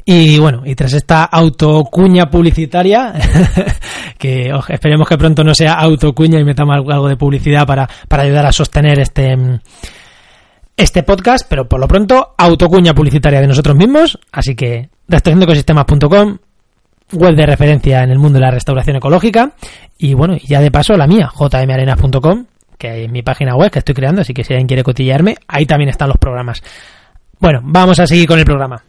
Y 0.04 0.38
bueno, 0.38 0.62
y 0.64 0.74
tras 0.74 0.92
esta 0.92 1.24
autocuña 1.24 2.30
publicitaria, 2.30 3.12
que 4.18 4.50
esperemos 4.68 5.08
que 5.08 5.18
pronto 5.18 5.44
no 5.44 5.54
sea 5.54 5.74
autocuña 5.74 6.38
y 6.38 6.44
metamos 6.44 6.76
algo 6.76 7.08
de 7.08 7.16
publicidad 7.16 7.66
para, 7.66 7.88
para 8.08 8.22
ayudar 8.22 8.46
a 8.46 8.52
sostener 8.52 8.98
este, 9.00 9.36
este 10.76 11.02
podcast, 11.02 11.46
pero 11.48 11.68
por 11.68 11.80
lo 11.80 11.86
pronto 11.86 12.34
autocuña 12.38 12.94
publicitaria 12.94 13.40
de 13.40 13.46
nosotros 13.46 13.76
mismos, 13.76 14.18
así 14.32 14.54
que 14.54 14.88
restauraciondeecosistemas.com, 15.08 16.38
web 17.12 17.34
de 17.34 17.46
referencia 17.46 18.02
en 18.02 18.10
el 18.10 18.18
mundo 18.18 18.38
de 18.38 18.44
la 18.46 18.50
restauración 18.50 18.96
ecológica, 18.96 19.52
y 19.98 20.14
bueno, 20.14 20.36
y 20.36 20.46
ya 20.46 20.60
de 20.60 20.70
paso 20.70 20.94
la 20.94 21.06
mía, 21.06 21.28
jmarenas.com, 21.28 22.46
que 22.78 23.04
es 23.04 23.10
mi 23.10 23.22
página 23.22 23.54
web 23.56 23.70
que 23.70 23.80
estoy 23.80 23.94
creando, 23.94 24.22
así 24.22 24.32
que 24.32 24.42
si 24.42 24.54
alguien 24.54 24.68
quiere 24.68 24.82
cotillarme, 24.82 25.36
ahí 25.46 25.66
también 25.66 25.90
están 25.90 26.08
los 26.08 26.16
programas. 26.16 26.62
Bueno, 27.38 27.60
vamos 27.62 28.00
a 28.00 28.06
seguir 28.06 28.26
con 28.26 28.38
el 28.38 28.44
programa. 28.44 28.82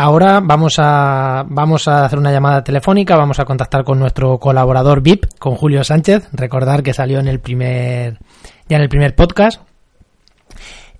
Ahora 0.00 0.38
vamos 0.38 0.76
a, 0.78 1.44
vamos 1.48 1.88
a 1.88 2.04
hacer 2.04 2.20
una 2.20 2.30
llamada 2.30 2.62
telefónica, 2.62 3.16
vamos 3.16 3.40
a 3.40 3.44
contactar 3.44 3.82
con 3.82 3.98
nuestro 3.98 4.38
colaborador 4.38 5.00
VIP, 5.00 5.26
con 5.40 5.56
Julio 5.56 5.82
Sánchez. 5.82 6.28
Recordar 6.30 6.84
que 6.84 6.94
salió 6.94 7.18
en 7.18 7.26
el 7.26 7.40
primer, 7.40 8.16
ya 8.68 8.76
en 8.76 8.82
el 8.82 8.88
primer 8.88 9.16
podcast. 9.16 9.60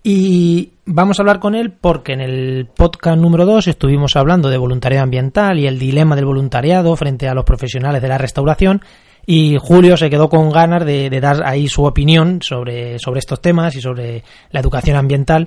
Y 0.03 0.73
vamos 0.85 1.17
a 1.17 1.23
hablar 1.23 1.39
con 1.39 1.55
él 1.55 1.71
porque 1.71 2.13
en 2.13 2.21
el 2.21 2.67
podcast 2.75 3.19
número 3.19 3.47
2 3.47 3.69
estuvimos 3.69 4.17
hablando 4.17 4.51
de 4.51 4.59
voluntariado 4.59 5.05
ambiental 5.05 5.61
y 5.61 5.69
el 5.69 5.79
dilema 5.79 6.17
del 6.17 6.25
voluntariado 6.25 6.97
frente 6.97 7.29
a 7.29 7.35
los 7.35 7.45
profesionales 7.45 8.03
de 8.03 8.09
la 8.09 8.19
restauración. 8.19 8.83
Y 9.25 9.59
Julio 9.61 9.97
se 9.97 10.11
quedó 10.11 10.29
con 10.29 10.51
ganas 10.51 10.85
de, 10.85 11.09
de 11.09 11.21
dar 11.21 11.47
ahí 11.47 11.69
su 11.69 11.85
opinión 11.85 12.43
sobre, 12.43 12.99
sobre 12.99 13.21
estos 13.21 13.41
temas 13.41 13.77
y 13.77 13.81
sobre 13.81 14.25
la 14.51 14.59
educación 14.59 14.97
ambiental 14.97 15.47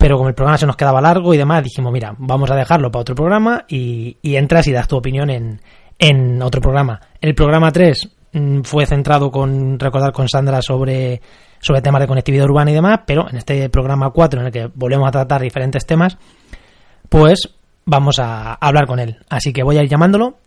pero 0.00 0.16
como 0.16 0.30
el 0.30 0.34
programa 0.34 0.56
se 0.56 0.64
nos 0.64 0.76
quedaba 0.76 1.02
largo 1.02 1.34
y 1.34 1.36
demás, 1.36 1.62
dijimos, 1.62 1.92
mira, 1.92 2.14
vamos 2.16 2.50
a 2.50 2.56
dejarlo 2.56 2.90
para 2.90 3.02
otro 3.02 3.14
programa 3.14 3.66
y, 3.68 4.16
entras 4.22 4.66
y 4.66 4.72
das 4.72 4.88
tu 4.88 4.96
opinión 4.96 5.28
en, 5.28 5.60
en 5.98 6.40
otro 6.40 6.62
programa. 6.62 6.98
El 7.20 7.34
programa 7.34 7.70
3 7.70 8.08
mm, 8.32 8.60
fue 8.62 8.86
centrado 8.86 9.30
con 9.30 9.78
recordar 9.78 10.12
con 10.12 10.26
Sandra 10.26 10.62
sobre, 10.62 11.20
sobre 11.60 11.82
temas 11.82 12.00
de 12.00 12.06
conectividad 12.06 12.46
urbana 12.46 12.70
y 12.70 12.74
demás, 12.74 13.00
pero 13.06 13.28
en 13.28 13.36
este 13.36 13.68
programa 13.68 14.08
4 14.08 14.40
en 14.40 14.46
el 14.46 14.52
que 14.52 14.70
volvemos 14.74 15.06
a 15.06 15.10
tratar 15.10 15.42
diferentes 15.42 15.84
temas, 15.84 16.16
pues 17.10 17.50
vamos 17.84 18.18
a 18.20 18.54
hablar 18.54 18.86
con 18.86 19.00
él. 19.00 19.18
Así 19.28 19.52
que 19.52 19.62
voy 19.62 19.76
a 19.76 19.82
ir 19.82 19.90
llamándolo. 19.90 20.38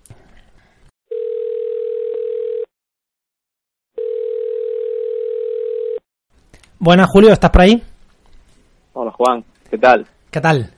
Buenas, 6.80 7.08
Julio, 7.08 7.32
¿estás 7.32 7.52
por 7.52 7.62
ahí? 7.62 7.84
Hola 8.96 9.12
Juan, 9.12 9.44
¿qué 9.72 9.78
tal? 9.80 10.06
¿Qué 10.30 10.40
tal? 10.40 10.70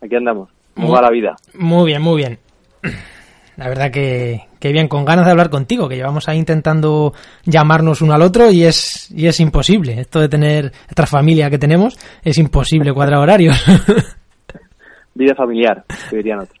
Aquí 0.00 0.16
andamos. 0.16 0.48
¿Cómo 0.74 0.92
va 0.92 1.02
la 1.02 1.10
vida? 1.10 1.36
Muy 1.52 1.90
bien, 1.90 2.00
muy 2.00 2.16
bien. 2.16 2.38
La 3.56 3.68
verdad 3.68 3.90
que, 3.90 4.46
que, 4.58 4.72
bien, 4.72 4.88
con 4.88 5.04
ganas 5.04 5.26
de 5.26 5.32
hablar 5.32 5.50
contigo, 5.50 5.86
que 5.86 5.96
llevamos 5.96 6.26
ahí 6.26 6.38
intentando 6.38 7.12
llamarnos 7.44 8.00
uno 8.00 8.14
al 8.14 8.22
otro 8.22 8.50
y 8.50 8.64
es, 8.64 9.10
y 9.10 9.26
es 9.26 9.38
imposible. 9.40 10.00
Esto 10.00 10.20
de 10.20 10.30
tener 10.30 10.72
esta 10.88 11.04
familia 11.04 11.50
que 11.50 11.58
tenemos, 11.58 11.98
es 12.22 12.38
imposible 12.38 12.94
cuadrar 12.94 13.20
horarios. 13.20 13.62
Vida 15.14 15.34
familiar, 15.34 15.84
que 16.08 16.16
dirían 16.16 16.38
otros. 16.38 16.58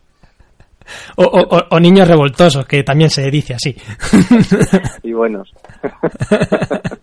O, 1.16 1.24
o, 1.24 1.66
o, 1.70 1.80
niños 1.80 2.06
revoltosos, 2.06 2.66
que 2.66 2.82
también 2.82 3.08
se 3.08 3.30
dice 3.30 3.54
así. 3.54 3.74
Y 5.02 5.12
buenos. 5.14 5.50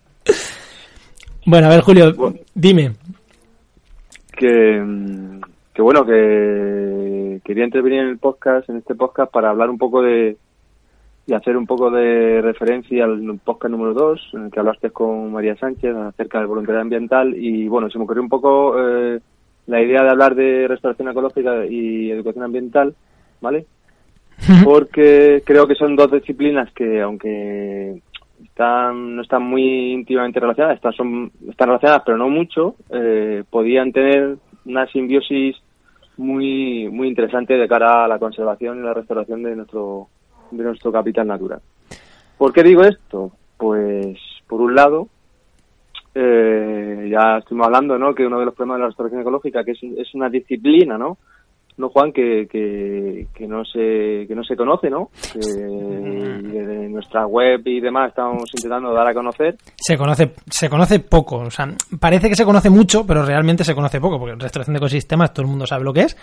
Bueno, 1.48 1.68
a 1.68 1.70
ver, 1.70 1.80
Julio, 1.80 2.14
dime, 2.54 2.92
que, 4.38 4.82
que 5.74 5.82
bueno, 5.82 6.06
que 6.06 7.42
quería 7.44 7.66
intervenir 7.66 8.02
en 8.02 8.10
el 8.10 8.18
podcast, 8.20 8.70
en 8.70 8.78
este 8.78 8.96
podcast, 8.96 9.32
para 9.32 9.50
hablar 9.50 9.70
un 9.70 9.78
poco 9.78 10.02
de 10.02 10.38
y 11.28 11.34
hacer 11.34 11.58
un 11.58 11.68
poco 11.68 11.92
de 11.92 12.42
referencia 12.42 13.04
al 13.04 13.40
podcast 13.44 13.72
número 13.72 13.94
2, 13.94 14.30
en 14.34 14.46
el 14.46 14.52
que 14.52 14.62
hablaste 14.62 14.92
con 14.92 15.34
María 15.34 15.58
Sánchez 15.58 15.94
acerca 15.94 16.38
del 16.38 16.48
voluntariado 16.48 16.84
ambiental 16.84 17.36
y 17.36 17.68
bueno, 17.68 17.90
se 17.90 17.98
me 17.98 18.06
ocurrió 18.06 18.24
un 18.24 18.30
poco 18.30 18.76
eh, 18.80 19.20
la 19.66 19.82
idea 19.82 20.04
de 20.04 20.10
hablar 20.10 20.36
de 20.36 20.70
restauración 20.70 21.10
ecológica 21.10 21.66
y 21.66 22.12
educación 22.12 22.46
ambiental, 22.46 22.96
¿vale? 23.42 23.66
Porque 24.64 25.44
creo 25.46 25.68
que 25.68 25.76
son 25.76 25.98
dos 25.98 26.12
disciplinas 26.12 26.72
que, 26.72 27.02
aunque 27.02 28.02
están, 28.44 29.16
no 29.16 29.22
están 29.22 29.44
muy 29.44 29.94
íntimamente 29.94 30.40
relacionadas, 30.40 30.78
están, 30.78 30.94
son, 30.94 31.32
están 31.50 31.68
relacionadas 31.68 32.04
pero 32.06 32.18
no 32.18 32.30
mucho, 32.30 32.76
eh, 32.90 33.44
podían 33.50 33.92
tener 33.92 34.38
una 34.66 34.86
simbiosis 34.88 35.56
muy, 36.18 36.90
muy 36.90 37.08
interesante 37.08 37.56
de 37.56 37.68
cara 37.68 38.06
a 38.06 38.08
la 38.08 38.20
conservación 38.20 38.80
y 38.80 38.84
la 38.84 38.94
restauración 38.94 39.44
de 39.44 39.56
nuestro, 39.56 40.08
de 40.52 40.64
nuestro 40.64 40.92
capital 40.92 41.28
natural. 41.28 41.62
¿Por 42.38 42.54
qué 42.54 42.64
digo 42.64 42.84
esto? 42.84 43.32
Pues, 43.58 44.18
por 44.48 44.62
un 44.62 44.76
lado, 44.76 45.08
eh, 46.14 47.10
ya 47.12 47.38
estuvimos 47.38 47.68
hablando, 47.68 47.98
¿no? 47.98 48.14
Que 48.14 48.26
uno 48.26 48.40
de 48.40 48.46
los 48.46 48.54
problemas 48.54 48.78
de 48.78 48.82
la 48.82 48.88
restauración 48.88 49.22
ecológica, 49.22 49.64
que 49.64 49.72
es, 49.72 49.84
es 49.84 50.14
una 50.16 50.30
disciplina, 50.30 50.98
¿no? 50.98 51.18
No 51.78 51.90
Juan 51.90 52.12
que, 52.12 52.48
que, 52.50 53.48
no 53.48 53.64
se 53.66 54.26
que 54.28 54.36
no 54.36 54.44
se 54.44 54.56
conoce 54.56 54.90
no 54.90 55.10
que 55.34 55.40
desde 55.40 56.90
nuestra 56.90 57.26
web 57.26 57.62
y 57.66 57.80
demás 57.80 58.10
estamos 58.10 58.50
intentando 58.56 58.94
dar 58.94 59.08
a 59.08 59.14
conocer. 59.14 59.58
Se 59.76 59.98
conoce 59.98 60.34
se 60.50 60.70
conoce 60.70 61.00
poco 61.00 61.38
o 61.38 61.52
sea 61.52 61.68
parece 62.00 62.30
que 62.30 62.36
se 62.36 62.46
conoce 62.46 62.70
mucho 62.70 63.06
pero 63.06 63.24
realmente 63.24 63.64
se 63.64 63.76
conoce 63.76 64.02
poco 64.02 64.20
porque 64.20 64.36
restauración 64.36 64.74
de 64.74 64.80
ecosistemas 64.80 65.34
todo 65.34 65.44
el 65.44 65.50
mundo 65.50 65.66
sabe 65.66 65.84
lo 65.84 65.94
que 65.94 66.02
es 66.02 66.18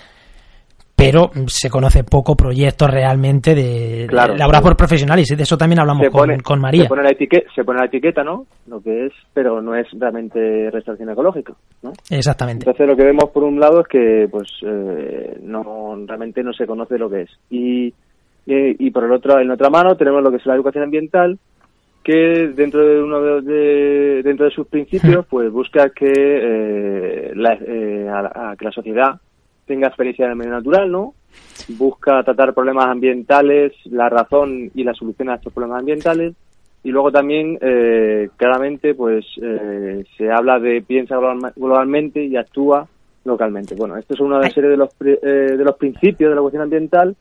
pero 1.11 1.31
se 1.47 1.71
conoce 1.71 2.05
poco 2.05 2.37
proyectos 2.37 2.91
realmente 2.91 3.55
de, 3.55 4.07
claro, 4.09 4.35
de 4.35 4.61
por 4.63 4.77
profesionales 4.77 5.31
y 5.31 5.37
de 5.37 5.43
eso 5.43 5.59
también 5.59 5.81
hablamos 5.81 6.09
con, 6.43 6.61
María. 6.61 6.83
Se 6.83 6.89
pone, 6.89 7.03
la 7.03 7.11
etiqueta, 7.11 7.51
se 7.55 7.65
pone 7.65 7.81
la 7.81 7.87
etiqueta, 7.87 8.25
¿no? 8.25 8.47
Lo 8.67 8.81
que 8.81 9.07
es, 9.07 9.13
pero 9.33 9.61
no 9.61 9.75
es 9.75 9.87
realmente 9.99 10.71
restauración 10.71 11.11
ecológica, 11.11 11.55
¿no? 11.83 11.93
Exactamente. 12.11 12.65
Entonces 12.65 12.87
lo 12.87 12.97
que 12.97 13.05
vemos 13.05 13.31
por 13.31 13.45
un 13.45 13.61
lado 13.61 13.81
es 13.81 13.89
que 13.89 14.29
pues 14.31 14.49
eh, 14.63 15.39
no 15.43 15.97
realmente 16.07 16.43
no 16.43 16.53
se 16.53 16.67
conoce 16.67 16.99
lo 16.99 17.11
que 17.11 17.23
es. 17.23 17.31
Y, 17.51 17.93
y, 18.47 18.91
por 18.91 19.05
el 19.05 19.13
otro 19.13 19.41
en 19.41 19.51
otra 19.51 19.71
mano 19.71 19.97
tenemos 19.97 20.23
lo 20.23 20.31
que 20.31 20.37
es 20.37 20.47
la 20.47 20.55
educación 20.55 20.85
ambiental 20.85 21.39
que 22.03 22.53
dentro 22.55 22.87
de 22.87 23.03
uno 23.03 23.41
de, 23.41 24.23
dentro 24.23 24.45
de 24.45 24.53
sus 24.53 24.67
principios 24.67 25.27
pues 25.31 25.51
busca 25.51 25.89
que 25.89 26.13
eh, 26.15 27.33
la, 27.35 27.55
eh, 27.55 28.07
que 28.59 28.65
la 28.65 28.73
sociedad 28.73 29.21
tenga 29.67 29.89
experiencia 29.89 30.25
en 30.25 30.33
el 30.33 30.37
medio 30.37 30.53
natural, 30.53 30.91
¿no? 30.91 31.15
Busca 31.69 32.23
tratar 32.23 32.55
problemas 32.55 32.87
ambientales, 32.87 33.73
la 33.87 34.09
razón 34.09 34.71
y 34.75 34.85
la 34.85 34.95
solución 34.95 35.31
a 35.31 35.37
estos 35.37 35.53
problemas 35.53 35.81
ambientales. 35.81 36.35
Y 36.83 36.91
luego 36.91 37.11
también, 37.11 37.59
eh, 37.63 38.29
claramente, 38.37 38.95
pues 38.95 39.25
eh, 39.43 40.05
se 40.19 40.31
habla 40.31 40.59
de 40.59 40.83
piensa 40.83 41.17
globalmente 41.57 42.23
y 42.23 42.37
actúa 42.37 42.87
localmente. 43.25 43.75
Bueno, 43.75 43.97
esto 43.97 44.15
es 44.15 44.21
una 44.21 44.39
de, 44.39 44.51
serie 44.51 44.71
de 44.71 44.77
los, 44.77 44.91
eh, 45.01 45.57
de 45.57 45.65
los 45.65 45.77
principios 45.77 46.31
de 46.31 46.37
la 46.37 46.43
cuestión 46.43 46.63
ambiental 46.63 47.17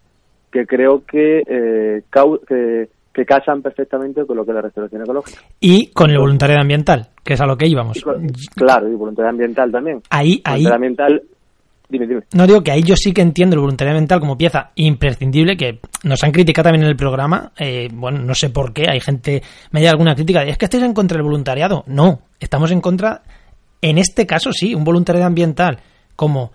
que 0.51 0.65
creo 0.67 1.03
que, 1.05 1.43
eh, 1.47 2.03
que 2.47 2.89
que 3.13 3.25
casan 3.25 3.61
perfectamente 3.61 4.25
con 4.25 4.35
lo 4.35 4.43
que 4.43 4.51
es 4.51 4.55
la 4.55 4.61
restauración 4.61 5.03
ecológica. 5.03 5.39
Y 5.59 5.91
con 5.91 6.09
el 6.09 6.17
voluntariado 6.17 6.61
ambiental, 6.61 7.09
que 7.23 7.33
es 7.33 7.41
a 7.41 7.45
lo 7.45 7.55
que 7.55 7.67
íbamos. 7.67 8.03
claro, 8.55 8.89
y 8.89 8.95
voluntariado 8.95 9.29
ambiental 9.29 9.71
también. 9.71 10.01
Ahí, 10.09 10.41
ahí. 10.43 10.65
ambiental, 10.65 11.21
dime, 11.93 12.07
dime. 12.07 12.21
No 12.33 12.47
digo 12.47 12.61
que 12.61 12.71
ahí 12.71 12.83
yo 12.83 12.95
sí 12.95 13.13
que 13.13 13.21
entiendo 13.21 13.55
el 13.55 13.61
voluntariado 13.61 13.97
ambiental 13.97 14.19
como 14.19 14.37
pieza 14.37 14.71
imprescindible, 14.75 15.55
que 15.55 15.79
nos 16.03 16.23
han 16.23 16.31
criticado 16.31 16.65
también 16.65 16.83
en 16.83 16.89
el 16.89 16.95
programa. 16.95 17.53
Eh, 17.57 17.87
bueno, 17.93 18.19
no 18.19 18.33
sé 18.33 18.49
por 18.49 18.73
qué, 18.73 18.89
hay 18.89 18.99
gente, 18.99 19.43
me 19.71 19.81
da 19.81 19.91
alguna 19.91 20.15
crítica, 20.15 20.43
es 20.43 20.57
que 20.57 20.65
estáis 20.65 20.83
en 20.83 20.93
contra 20.93 21.17
del 21.17 21.23
voluntariado. 21.23 21.83
No, 21.87 22.21
estamos 22.39 22.71
en 22.71 22.81
contra, 22.81 23.21
en 23.81 23.97
este 23.97 24.25
caso 24.25 24.51
sí, 24.51 24.73
un 24.73 24.83
voluntariado 24.83 25.27
ambiental 25.27 25.79
como 26.15 26.51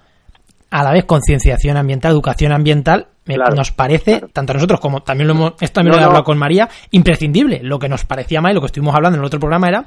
a 0.70 0.82
la 0.82 0.92
vez 0.92 1.04
concienciación 1.04 1.76
ambiental, 1.76 2.12
educación 2.12 2.52
ambiental, 2.52 3.06
nos 3.54 3.72
parece, 3.72 4.22
tanto 4.32 4.52
a 4.52 4.54
nosotros 4.54 4.80
como 4.80 5.02
también 5.02 5.28
lo 5.28 5.34
hemos, 5.34 5.52
esto 5.60 5.74
también 5.74 5.96
lo 5.96 6.02
he 6.02 6.04
hablado 6.04 6.24
con 6.24 6.38
María, 6.38 6.68
imprescindible. 6.90 7.60
Lo 7.62 7.78
que 7.78 7.88
nos 7.88 8.04
parecía 8.04 8.40
más 8.40 8.52
y 8.52 8.54
lo 8.54 8.60
que 8.60 8.66
estuvimos 8.66 8.94
hablando 8.94 9.16
en 9.16 9.22
el 9.22 9.26
otro 9.26 9.38
programa 9.40 9.68
era 9.68 9.86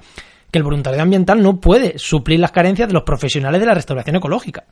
que 0.52 0.60
el 0.60 0.64
voluntariado 0.64 1.04
ambiental 1.04 1.42
no 1.42 1.60
puede 1.60 1.98
suplir 1.98 2.40
las 2.40 2.52
carencias 2.52 2.88
de 2.88 2.94
los 2.94 3.04
profesionales 3.04 3.60
de 3.60 3.68
la 3.68 3.74
restauración 3.74 4.18
ecológica. 4.18 4.66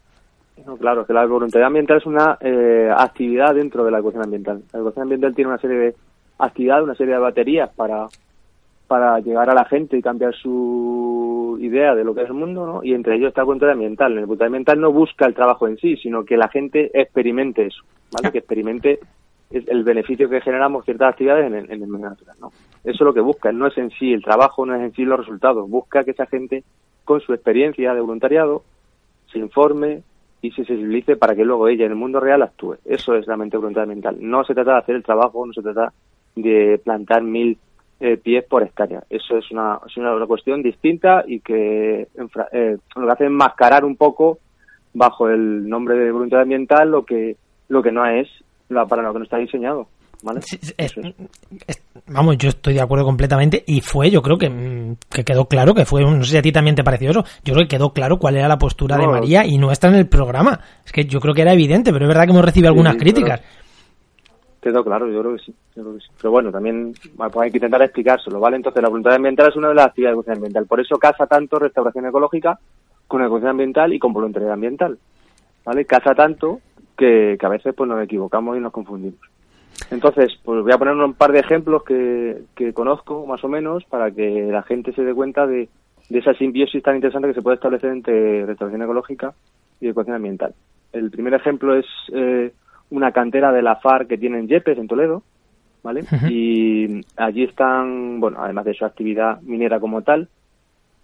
No, 0.69 0.77
claro, 0.77 1.03
que 1.03 1.13
la 1.13 1.25
voluntariado 1.25 1.65
ambiental 1.65 1.97
es 1.97 2.05
una 2.05 2.37
eh, 2.41 2.91
actividad 2.95 3.55
dentro 3.55 3.83
de 3.83 3.89
la 3.89 3.97
educación 3.97 4.23
ambiental. 4.23 4.61
La 4.71 4.77
educación 4.77 5.01
ambiental 5.01 5.33
tiene 5.33 5.49
una 5.49 5.57
serie 5.57 5.77
de 5.77 5.95
actividades, 6.37 6.83
una 6.83 6.93
serie 6.93 7.15
de 7.15 7.19
baterías 7.19 7.71
para 7.75 8.05
para 8.85 9.19
llegar 9.19 9.49
a 9.49 9.55
la 9.55 9.65
gente 9.65 9.97
y 9.97 10.01
cambiar 10.01 10.35
su 10.35 11.57
idea 11.59 11.95
de 11.95 12.03
lo 12.03 12.13
que 12.13 12.21
es 12.21 12.27
el 12.27 12.35
mundo, 12.35 12.67
¿no? 12.67 12.83
Y 12.83 12.93
entre 12.93 13.15
ellos 13.15 13.29
está 13.29 13.41
el 13.41 13.45
voluntariado 13.45 13.77
ambiental. 13.77 14.11
El 14.11 14.25
voluntariado 14.25 14.49
ambiental 14.49 14.79
no 14.79 14.91
busca 14.91 15.25
el 15.25 15.33
trabajo 15.33 15.67
en 15.67 15.77
sí, 15.77 15.97
sino 15.97 16.23
que 16.23 16.37
la 16.37 16.49
gente 16.49 16.91
experimente 16.93 17.65
eso, 17.65 17.83
¿vale? 18.11 18.31
Que 18.31 18.39
experimente 18.39 18.99
el 19.49 19.83
beneficio 19.83 20.29
que 20.29 20.41
generamos 20.41 20.85
ciertas 20.85 21.09
actividades 21.09 21.47
en 21.47 21.55
el, 21.55 21.79
medio 21.87 22.09
natural, 22.09 22.37
¿no? 22.39 22.49
Eso 22.83 22.93
es 22.93 23.01
lo 23.01 23.13
que 23.13 23.21
busca, 23.21 23.51
no 23.51 23.65
es 23.65 23.77
en 23.79 23.89
sí 23.89 24.13
el 24.13 24.23
trabajo, 24.23 24.67
no 24.67 24.75
es 24.75 24.81
en 24.81 24.93
sí 24.93 25.03
los 25.03 25.19
resultados. 25.19 25.67
Busca 25.67 26.03
que 26.03 26.11
esa 26.11 26.27
gente, 26.27 26.63
con 27.05 27.21
su 27.21 27.33
experiencia 27.33 27.95
de 27.95 28.01
voluntariado, 28.01 28.63
se 29.31 29.39
informe 29.39 30.03
y 30.41 30.51
se 30.51 30.65
sensibilice 30.65 31.17
para 31.17 31.35
que 31.35 31.43
luego 31.43 31.67
ella 31.67 31.85
en 31.85 31.91
el 31.91 31.97
mundo 31.97 32.19
real 32.19 32.41
actúe. 32.41 32.77
Eso 32.85 33.15
es 33.15 33.27
la 33.27 33.37
mente 33.37 33.57
voluntariado 33.57 33.91
ambiental. 33.91 34.17
No 34.19 34.43
se 34.43 34.53
trata 34.53 34.73
de 34.73 34.77
hacer 34.79 34.95
el 34.95 35.03
trabajo, 35.03 35.45
no 35.45 35.53
se 35.53 35.61
trata 35.61 35.91
de 36.35 36.79
plantar 36.83 37.23
mil 37.23 37.57
eh, 37.99 38.17
pies 38.17 38.45
por 38.45 38.63
hectárea. 38.63 39.03
Eso 39.09 39.37
es 39.37 39.51
una, 39.51 39.79
es 39.85 39.97
una, 39.97 40.25
cuestión 40.25 40.63
distinta 40.63 41.23
y 41.27 41.41
que 41.41 42.07
eh, 42.53 42.77
lo 42.95 43.05
que 43.05 43.11
hace 43.11 43.25
es 43.25 43.31
mascarar 43.31 43.83
un 43.83 43.97
poco 43.97 44.39
bajo 44.93 45.29
el 45.29 45.67
nombre 45.67 45.95
de 45.95 46.11
voluntad 46.11 46.41
ambiental 46.41 46.89
lo 46.89 47.05
que 47.05 47.35
lo 47.67 47.83
que 47.83 47.91
no 47.91 48.05
es 48.05 48.27
la, 48.69 48.85
para 48.87 49.03
lo 49.03 49.13
que 49.13 49.19
no 49.19 49.25
está 49.25 49.37
diseñado. 49.37 49.87
¿Vale? 50.23 50.41
vamos, 52.07 52.37
yo 52.37 52.49
estoy 52.49 52.73
de 52.73 52.81
acuerdo 52.81 53.05
completamente 53.05 53.63
y 53.65 53.81
fue, 53.81 54.09
yo 54.09 54.21
creo 54.21 54.37
que, 54.37 54.49
mm, 54.49 54.95
que, 55.09 55.23
quedó 55.23 55.45
claro 55.45 55.73
que 55.73 55.85
fue, 55.85 56.01
no 56.01 56.23
sé 56.23 56.31
si 56.31 56.37
a 56.37 56.41
ti 56.41 56.51
también 56.51 56.75
te 56.75 56.83
pareció 56.83 57.11
eso, 57.11 57.23
yo 57.43 57.53
creo 57.53 57.67
que 57.67 57.77
quedó 57.77 57.93
claro 57.93 58.17
cuál 58.19 58.37
era 58.37 58.47
la 58.47 58.57
postura 58.57 58.97
de 58.97 59.07
María 59.07 59.45
y 59.45 59.57
nuestra 59.57 59.89
en 59.89 59.95
el 59.95 60.07
programa. 60.07 60.59
Es 60.85 60.91
que 60.91 61.05
yo 61.05 61.19
creo 61.19 61.33
que 61.33 61.41
era 61.41 61.53
evidente, 61.53 61.91
pero 61.91 62.05
es 62.05 62.09
verdad 62.09 62.25
que 62.25 62.31
hemos 62.31 62.45
recibido 62.45 62.69
algunas 62.69 62.95
críticas. 62.95 63.41
Quedó 64.61 64.83
claro, 64.83 65.09
yo 65.09 65.21
creo 65.21 65.35
que 65.35 65.43
sí. 65.43 65.55
Pero 65.73 66.31
bueno, 66.31 66.51
también 66.51 66.93
pues 67.15 67.37
hay 67.37 67.51
que 67.51 67.57
intentar 67.57 67.81
explicárselo, 67.81 68.41
¿vale? 68.41 68.57
Entonces, 68.57 68.83
la 68.83 68.89
voluntad 68.89 69.13
ambiental 69.13 69.47
es 69.49 69.55
una 69.55 69.69
de 69.69 69.75
las 69.75 69.87
actividades 69.87 70.15
de 70.15 70.17
educación 70.17 70.37
ambiental. 70.37 70.65
Por 70.65 70.81
eso 70.81 70.97
casa 70.97 71.27
tanto 71.27 71.59
restauración 71.59 72.07
ecológica 72.07 72.59
con 73.07 73.21
educación 73.21 73.51
ambiental 73.51 73.93
y 73.93 73.99
con 73.99 74.11
voluntariedad 74.11 74.53
ambiental, 74.53 74.99
¿vale? 75.65 75.85
Casa 75.85 76.13
tanto 76.13 76.59
que, 76.97 77.37
a 77.41 77.49
veces 77.49 77.73
pues 77.75 77.89
nos 77.89 78.03
equivocamos 78.03 78.57
y 78.57 78.59
nos 78.59 78.73
confundimos. 78.73 79.19
Entonces, 79.91 80.37
pues 80.43 80.63
voy 80.63 80.71
a 80.71 80.77
poner 80.77 80.95
un 80.95 81.13
par 81.13 81.31
de 81.31 81.39
ejemplos 81.39 81.83
que, 81.83 82.41
que 82.55 82.73
conozco, 82.73 83.25
más 83.25 83.43
o 83.43 83.47
menos, 83.47 83.83
para 83.85 84.11
que 84.11 84.47
la 84.51 84.63
gente 84.63 84.93
se 84.93 85.03
dé 85.03 85.13
cuenta 85.13 85.47
de, 85.47 85.69
de 86.09 86.19
esa 86.19 86.33
simbiosis 86.33 86.83
tan 86.83 86.95
interesante 86.95 87.29
que 87.29 87.33
se 87.35 87.41
puede 87.41 87.55
establecer 87.55 87.91
entre 87.91 88.45
restauración 88.45 88.83
ecológica 88.83 89.33
y 89.79 89.87
educación 89.87 90.15
ambiental. 90.15 90.53
El 90.93 91.09
primer 91.11 91.33
ejemplo 91.33 91.75
es... 91.75 91.85
Eh, 92.13 92.51
una 92.91 93.11
cantera 93.11 93.51
de 93.51 93.61
la 93.61 93.75
FAR 93.75 94.07
que 94.07 94.17
tienen 94.17 94.47
Yepes 94.47 94.79
en 94.79 94.87
Toledo, 94.87 95.21
¿vale? 95.83 96.05
Y 96.27 97.01
allí 97.17 97.43
están, 97.43 98.19
bueno, 98.19 98.39
además 98.41 98.65
de 98.65 98.73
su 98.73 98.83
actividad 98.83 99.39
minera 99.41 99.79
como 99.79 100.01
tal, 100.01 100.27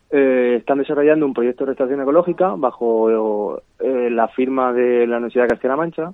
eh, 0.09 0.55
están 0.57 0.79
desarrollando 0.79 1.27
un 1.27 1.35
proyecto 1.35 1.63
de 1.63 1.69
restauración 1.69 2.01
ecológica 2.01 2.55
bajo 2.57 3.61
eh, 3.79 4.09
la 4.09 4.27
firma 4.29 4.73
de 4.73 5.05
la 5.05 5.17
Universidad 5.17 5.43
de 5.43 5.49
Castilla-La 5.49 5.77
Mancha 5.77 6.13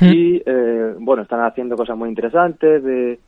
y, 0.00 0.42
eh, 0.44 0.94
bueno, 0.98 1.22
están 1.22 1.40
haciendo 1.40 1.76
cosas 1.76 1.96
muy 1.96 2.08
interesantes 2.08 2.82
de, 2.82 3.18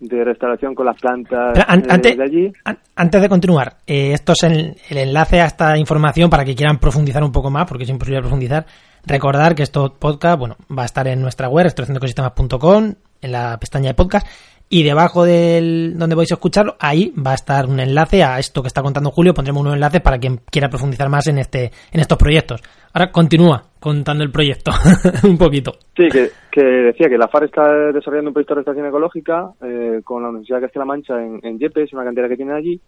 de 0.00 0.24
restauración 0.24 0.74
con 0.74 0.86
las 0.86 1.00
plantas 1.00 1.54
de 1.54 2.22
allí. 2.22 2.52
antes 2.94 3.22
de 3.22 3.28
continuar, 3.28 3.76
esto 3.86 4.32
es 4.32 4.42
el, 4.44 4.76
el, 4.90 4.98
enlace 4.98 5.40
a 5.40 5.46
esta 5.46 5.76
información 5.76 6.30
para 6.30 6.44
que 6.44 6.54
quieran 6.54 6.78
profundizar 6.78 7.22
un 7.22 7.32
poco 7.32 7.50
más, 7.50 7.66
porque 7.66 7.84
es 7.84 7.90
imposible 7.90 8.20
profundizar. 8.20 8.66
Recordar 9.06 9.54
que 9.54 9.62
esto 9.62 9.94
podcast, 9.98 10.38
bueno, 10.38 10.56
va 10.76 10.82
a 10.82 10.86
estar 10.86 11.06
en 11.08 11.20
nuestra 11.20 11.48
web, 11.48 11.64
restauracionecosistemas.com, 11.64 12.94
en 13.22 13.32
la 13.32 13.58
pestaña 13.58 13.88
de 13.88 13.94
podcast, 13.94 14.26
y 14.70 14.82
debajo 14.82 15.24
del 15.24 15.94
donde 15.96 16.14
vais 16.14 16.30
a 16.30 16.34
escucharlo, 16.34 16.76
ahí 16.78 17.12
va 17.14 17.30
a 17.30 17.34
estar 17.34 17.66
un 17.66 17.80
enlace 17.80 18.22
a 18.22 18.38
esto 18.38 18.60
que 18.62 18.68
está 18.68 18.82
contando 18.82 19.10
Julio, 19.10 19.32
pondremos 19.32 19.64
un 19.64 19.72
enlace 19.72 20.00
para 20.00 20.18
quien 20.18 20.40
quiera 20.50 20.68
profundizar 20.68 21.08
más 21.08 21.26
en 21.26 21.38
este, 21.38 21.72
en 21.90 22.00
estos 22.00 22.18
proyectos. 22.18 22.62
Ahora 22.92 23.10
continúa 23.10 23.67
contando 23.80 24.24
el 24.24 24.30
proyecto, 24.30 24.70
un 25.24 25.38
poquito. 25.38 25.72
Sí, 25.96 26.08
que, 26.50 26.62
decía 26.62 27.08
que 27.08 27.18
la 27.18 27.28
FAR 27.28 27.44
está 27.44 27.92
desarrollando 27.92 28.30
un 28.30 28.34
proyecto 28.34 28.54
de 28.54 28.60
restauración 28.60 28.88
ecológica 28.88 29.50
eh, 29.62 30.00
con 30.04 30.22
la 30.22 30.30
Universidad 30.30 30.58
de 30.58 30.62
Castilla-La 30.62 30.86
Mancha 30.86 31.22
en, 31.22 31.40
en 31.42 31.58
Yepes, 31.58 31.92
una 31.92 32.04
cantera 32.04 32.28
que 32.28 32.36
tiene 32.36 32.52
allí, 32.52 32.80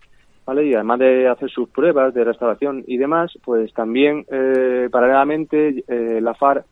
y 0.58 0.74
además 0.74 0.98
de 0.98 1.28
hacer 1.28 1.48
sus 1.50 1.68
pruebas 1.68 2.12
de 2.12 2.24
restauración 2.24 2.82
y 2.86 2.96
demás, 2.96 3.32
pues 3.44 3.72
también 3.72 4.24
eh, 4.30 4.88
paralelamente 4.90 5.84
eh, 5.86 6.20
la 6.20 6.34
FAR 6.34 6.64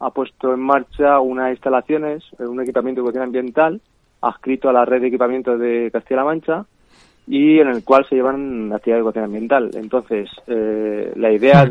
ha 0.00 0.10
puesto 0.10 0.54
en 0.54 0.60
marcha 0.60 1.20
unas 1.20 1.50
instalaciones, 1.50 2.24
eh, 2.38 2.46
un 2.46 2.60
equipamiento 2.62 3.00
de 3.00 3.04
educación 3.04 3.24
ambiental 3.24 3.80
adscrito 4.22 4.70
a 4.70 4.72
la 4.72 4.84
red 4.86 5.02
de 5.02 5.08
equipamiento 5.08 5.58
de 5.58 5.90
Castilla-La 5.92 6.24
Mancha 6.24 6.66
y 7.26 7.58
en 7.58 7.68
el 7.68 7.84
cual 7.84 8.06
se 8.08 8.14
llevan 8.14 8.72
actividades 8.72 8.84
de 8.86 8.98
educación 9.00 9.24
ambiental. 9.24 9.70
Entonces, 9.74 10.30
la 10.46 11.32
idea 11.32 11.66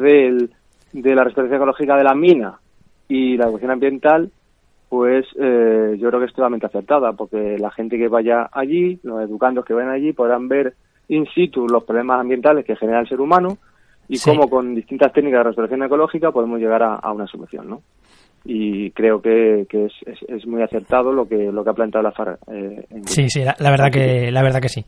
de 1.01 1.15
la 1.15 1.23
restauración 1.23 1.57
ecológica 1.57 1.97
de 1.97 2.03
la 2.03 2.15
mina 2.15 2.59
y 3.07 3.37
la 3.37 3.45
educación 3.45 3.71
ambiental, 3.71 4.31
pues 4.89 5.25
yo 5.33 6.07
creo 6.09 6.19
que 6.19 6.25
es 6.25 6.33
totalmente 6.33 6.67
acertada, 6.67 7.11
porque 7.13 7.57
la 7.59 7.71
gente 7.71 7.97
que 7.97 8.07
vaya 8.07 8.49
allí, 8.51 8.99
los 9.03 9.21
educandos 9.21 9.65
que 9.65 9.73
vayan 9.73 9.91
allí, 9.91 10.13
podrán 10.13 10.47
ver 10.47 10.73
in 11.07 11.25
situ 11.33 11.67
los 11.67 11.83
problemas 11.83 12.19
ambientales 12.21 12.65
que 12.65 12.75
genera 12.75 13.01
el 13.01 13.07
ser 13.07 13.21
humano 13.21 13.57
y 14.07 14.19
cómo 14.19 14.49
con 14.49 14.75
distintas 14.75 15.11
técnicas 15.13 15.39
de 15.39 15.43
restauración 15.45 15.83
ecológica 15.83 16.31
podemos 16.31 16.59
llegar 16.59 16.83
a, 16.83 17.11
una 17.11 17.27
solución, 17.27 17.69
¿no? 17.69 17.81
Y 18.43 18.91
creo 18.91 19.21
que, 19.21 19.65
que 19.67 19.85
es, 19.85 19.93
es, 20.27 20.45
muy 20.45 20.61
acertado 20.61 21.11
lo 21.11 21.27
que 21.27 21.51
lo 21.51 21.63
que 21.63 21.69
ha 21.71 21.73
planteado 21.73 22.03
la 22.03 22.11
FAR. 22.11 22.37
Eh, 22.47 22.85
sí, 23.05 23.27
sí, 23.27 23.43
la, 23.43 23.71
verdad 23.71 23.89
que 23.91 24.31
la 24.31 24.43
verdad 24.43 24.61
que 24.61 24.69
sí. 24.69 24.85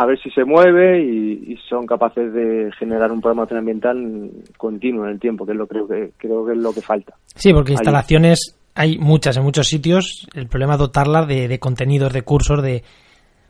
A 0.00 0.06
ver 0.06 0.18
si 0.20 0.30
se 0.30 0.44
mueve 0.44 1.02
y, 1.02 1.56
son 1.68 1.86
capaces 1.86 2.32
de 2.32 2.70
generar 2.78 3.10
un 3.10 3.20
programa 3.20 3.46
ambiental 3.50 4.30
continuo 4.56 5.04
en 5.04 5.12
el 5.12 5.20
tiempo, 5.20 5.44
que 5.44 5.52
es 5.52 5.58
lo 5.58 5.66
creo 5.66 5.88
que 5.88 6.12
creo 6.16 6.46
que 6.46 6.52
es 6.52 6.58
lo 6.58 6.72
que 6.72 6.80
falta. 6.80 7.14
Sí, 7.34 7.52
porque 7.52 7.72
instalaciones 7.72 8.56
hay 8.74 8.96
muchas 8.98 9.36
en 9.36 9.42
muchos 9.42 9.66
sitios. 9.66 10.28
El 10.34 10.46
problema 10.46 10.74
es 10.74 10.78
dotarlas 10.78 11.26
de, 11.26 11.48
de 11.48 11.58
contenidos, 11.58 12.12
de 12.12 12.22
cursos, 12.22 12.62
de 12.62 12.84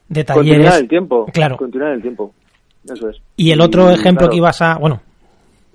de 0.09 0.25
talleres. 0.25 0.51
Continuar 0.51 0.81
el 0.81 0.89
tiempo. 0.89 1.27
Claro. 1.33 1.57
Continuar 1.57 1.93
el 1.93 2.03
tiempo. 2.03 2.35
Eso 2.85 3.09
es. 3.11 3.17
Y 3.37 3.51
el 3.51 3.61
otro 3.61 3.91
ejemplo 3.91 4.29
que 4.29 4.37
ibas 4.37 4.61
a. 4.63 4.79
Bueno. 4.79 5.01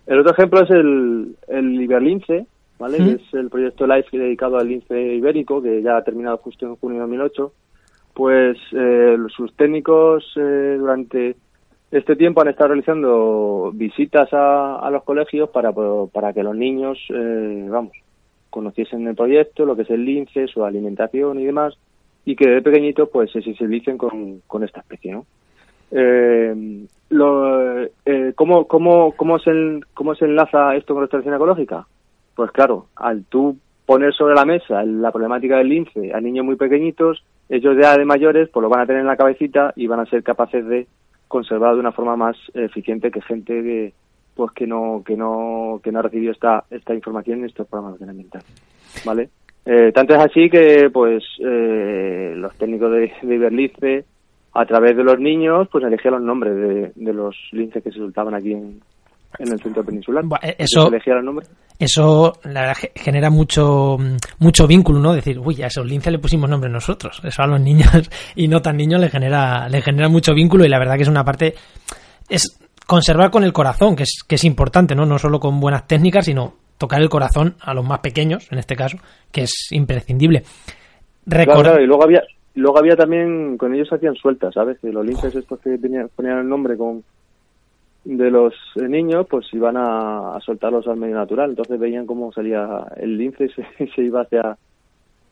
El 0.06 0.20
otro 0.20 0.34
ejemplo 0.34 0.62
es 0.64 0.70
el, 0.72 1.36
el 1.48 1.82
Iberlince, 1.82 2.46
¿vale? 2.78 2.98
Que 2.98 3.12
es 3.12 3.34
el 3.34 3.50
proyecto 3.50 3.88
LIFE 3.88 4.18
dedicado 4.18 4.58
al 4.58 4.68
lince 4.68 5.00
ibérico, 5.16 5.62
que 5.62 5.82
ya 5.82 5.98
ha 5.98 6.04
terminado 6.04 6.38
justo 6.38 6.66
en 6.66 6.76
junio 6.76 6.98
de 6.98 7.02
2008. 7.02 7.54
Pues 8.14 8.58
eh, 8.72 9.18
sus 9.36 9.56
técnicos 9.56 10.24
eh, 10.36 10.76
durante 10.80 11.36
este 11.92 12.16
tiempo 12.16 12.42
han 12.42 12.50
estado 12.50 12.70
realizando 12.70 13.72
visitas 13.74 14.32
a, 14.34 14.80
a 14.80 14.90
los 14.92 15.04
colegios 15.04 15.50
para, 15.50 15.72
para 16.12 16.34
que 16.34 16.44
los 16.44 16.56
niños, 16.56 17.00
eh, 17.10 17.68
vamos, 17.70 17.94
conociesen 18.50 19.08
el 19.08 19.16
proyecto, 19.16 19.66
lo 19.66 19.76
que 19.76 19.82
es 19.82 19.90
el 19.90 20.06
lince, 20.06 20.48
su 20.48 20.64
alimentación 20.64 21.40
y 21.40 21.46
demás 21.46 21.76
y 22.26 22.36
que 22.36 22.50
de 22.50 22.62
pequeñitos 22.62 23.10
pues 23.10 23.32
se 23.32 23.42
sensibilicen 23.42 23.98
con, 23.98 24.42
con 24.48 24.64
esta 24.64 24.80
especie, 24.80 25.12
¿no? 25.12 25.26
Eh, 25.92 26.86
lo, 27.10 27.84
eh, 27.84 28.34
¿cómo, 28.36 28.66
cómo, 28.66 29.12
cómo, 29.16 29.38
se, 29.38 29.52
¿Cómo 29.94 30.16
se 30.16 30.26
enlaza 30.26 30.76
esto 30.76 30.94
con 30.94 31.02
la 31.02 31.06
restauración 31.06 31.36
ecológica? 31.36 31.86
pues 32.36 32.50
claro, 32.52 32.88
al 32.96 33.26
tú 33.26 33.58
poner 33.86 34.12
sobre 34.14 34.34
la 34.34 34.46
mesa 34.46 34.84
la 34.84 35.12
problemática 35.12 35.58
del 35.58 35.70
lince 35.70 36.12
a 36.14 36.20
niños 36.20 36.46
muy 36.46 36.56
pequeñitos, 36.56 37.24
ellos 37.50 37.76
ya 37.80 37.98
de 37.98 38.06
mayores 38.06 38.50
pues 38.50 38.62
lo 38.62 38.70
van 38.70 38.82
a 38.82 38.86
tener 38.86 39.02
en 39.02 39.08
la 39.08 39.18
cabecita 39.18 39.74
y 39.76 39.88
van 39.88 40.00
a 40.00 40.06
ser 40.06 40.24
capaces 40.24 40.66
de 40.66 40.88
conservar 41.28 41.74
de 41.74 41.80
una 41.80 41.92
forma 41.92 42.16
más 42.16 42.38
eficiente 42.54 43.12
que 43.12 43.22
gente 43.22 43.54
que 43.62 43.94
pues 44.36 44.52
que 44.52 44.68
no 44.68 45.04
que 45.06 45.16
no 45.16 45.80
que 45.84 45.92
no 45.92 46.00
ha 46.00 46.04
recibido 46.04 46.32
esta 46.32 46.64
esta 46.70 46.94
información 46.94 47.40
en 47.40 47.46
estos 47.46 47.68
programas 47.68 48.00
de 48.00 48.10
ambiental 48.10 48.42
vale 49.06 49.30
eh, 49.66 49.92
tanto 49.94 50.14
es 50.14 50.20
así 50.20 50.50
que 50.50 50.90
pues 50.92 51.24
eh, 51.40 52.34
los 52.36 52.56
técnicos 52.58 52.92
de, 52.92 53.12
de 53.22 54.06
a 54.54 54.66
través 54.66 54.96
de 54.96 55.04
los 55.04 55.20
niños 55.20 55.68
pues 55.72 55.84
elegían 55.84 56.16
los 56.16 56.24
nombres 56.24 56.56
de, 56.56 56.92
de 56.96 57.14
los 57.14 57.36
linces 57.52 57.84
que 57.84 57.92
se 57.92 57.98
soltaban 57.98 58.34
aquí 58.36 58.54
en, 58.54 58.82
en 59.40 59.52
el 59.52 59.60
centro 59.60 59.84
peninsular. 59.84 60.24
Eh, 60.42 60.56
eso, 60.60 60.92
eso 61.80 62.34
la 62.44 62.62
verdad, 62.62 62.76
genera 62.96 63.30
mucho 63.30 63.98
mucho 64.40 64.68
vínculo, 64.68 65.00
¿no? 65.00 65.14
Decir, 65.14 65.40
uy, 65.40 65.62
a 65.62 65.68
esos 65.68 65.86
linces 65.86 66.12
le 66.12 66.20
pusimos 66.20 66.50
nombre 66.50 66.70
nosotros. 66.70 67.22
Eso 67.24 67.42
a 67.42 67.48
los 67.48 67.62
niños 67.62 68.10
y 68.36 68.48
no 68.48 68.62
tan 68.62 68.78
niños 68.78 69.02
le 69.02 69.10
genera, 69.10 69.68
le 69.70 69.82
genera 69.82 70.10
mucho 70.10 70.34
vínculo 70.34 70.66
y 70.66 70.70
la 70.70 70.80
verdad 70.80 70.96
que 70.96 71.04
es 71.04 71.10
una 71.10 71.24
parte. 71.24 71.56
Es 72.30 72.60
conservar 72.86 73.32
con 73.32 73.44
el 73.44 73.54
corazón, 73.54 73.96
que 73.96 74.04
es, 74.04 74.24
que 74.28 74.36
es 74.36 74.44
importante, 74.44 74.96
¿no? 74.96 75.06
No 75.06 75.18
solo 75.18 75.40
con 75.40 75.60
buenas 75.60 75.88
técnicas, 75.88 76.26
sino 76.26 76.54
tocar 76.78 77.02
el 77.02 77.10
corazón 77.10 77.56
a 77.62 77.74
los 77.74 77.86
más 77.86 78.00
pequeños, 78.00 78.52
en 78.52 78.60
este 78.60 78.76
caso, 78.76 78.98
que 79.32 79.44
es 79.44 79.72
imprescindible. 79.72 80.44
Claro, 81.28 81.82
y 81.82 81.86
luego 81.86 82.04
había, 82.04 82.22
luego 82.56 82.78
había 82.78 82.96
también, 82.96 83.58
con 83.58 83.74
ellos 83.74 83.92
hacían 83.92 84.16
sueltas, 84.16 84.54
¿sabes? 84.54 84.78
Los 84.82 85.06
linces 85.06 85.36
estos 85.36 85.60
que 85.60 85.78
tenían, 85.78 86.10
ponían 86.16 86.40
el 86.40 86.50
nombre 86.50 86.78
con 86.78 87.04
de 88.04 88.30
los 88.30 88.54
niños, 88.76 89.26
pues 89.30 89.46
iban 89.54 89.76
a, 89.78 90.38
soltarlos 90.46 90.88
al 90.88 90.98
medio 90.98 91.16
natural. 91.16 91.52
Entonces 91.52 91.80
veían 91.80 92.06
cómo 92.06 92.32
salía 92.32 92.86
el 92.98 93.18
lince 93.18 93.46
y 93.46 93.50
se, 93.50 93.92
se 93.96 94.02
iba 94.02 94.22
hacia, 94.22 94.58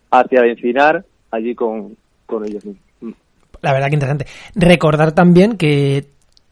hacia 0.10 0.46
encinar 0.46 1.06
allí 1.32 1.56
con, 1.56 1.96
con 2.26 2.46
ellos 2.46 2.66
mismos. 2.66 2.86
Mm. 3.02 3.12
La 3.62 3.74
verdad 3.74 3.90
que 3.90 3.96
interesante. 3.96 4.26
Recordar 4.56 5.12
también 5.14 5.58
que 5.58 6.06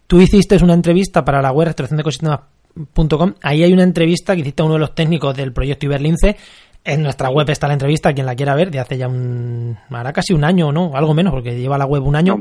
tú 0.07 0.21
hiciste 0.21 0.61
una 0.63 0.73
entrevista 0.73 1.25
para 1.25 1.41
la 1.41 1.51
web 1.51 1.67
restauración 1.67 1.97
de 1.97 2.01
ecosistemas.com. 2.01 3.33
Ahí 3.41 3.63
hay 3.63 3.73
una 3.73 3.83
entrevista 3.83 4.35
que 4.35 4.41
hiciste 4.41 4.61
a 4.61 4.65
uno 4.65 4.75
de 4.75 4.81
los 4.81 4.93
técnicos 4.93 5.35
del 5.35 5.53
proyecto 5.53 5.85
Iberlince 5.85 6.35
en 6.83 7.03
nuestra 7.03 7.29
web 7.29 7.49
está 7.49 7.67
la 7.67 7.73
entrevista, 7.73 8.13
quien 8.13 8.25
la 8.25 8.35
quiera 8.35 8.55
ver, 8.55 8.71
de 8.71 8.79
hace 8.79 8.97
ya 8.97 9.07
un. 9.07 9.77
Hará 9.89 10.13
casi 10.13 10.33
un 10.33 10.43
año, 10.43 10.71
¿no? 10.71 10.91
Algo 10.95 11.13
menos, 11.13 11.33
porque 11.33 11.57
lleva 11.57 11.77
la 11.77 11.85
web 11.85 12.03
un 12.03 12.15
año. 12.15 12.37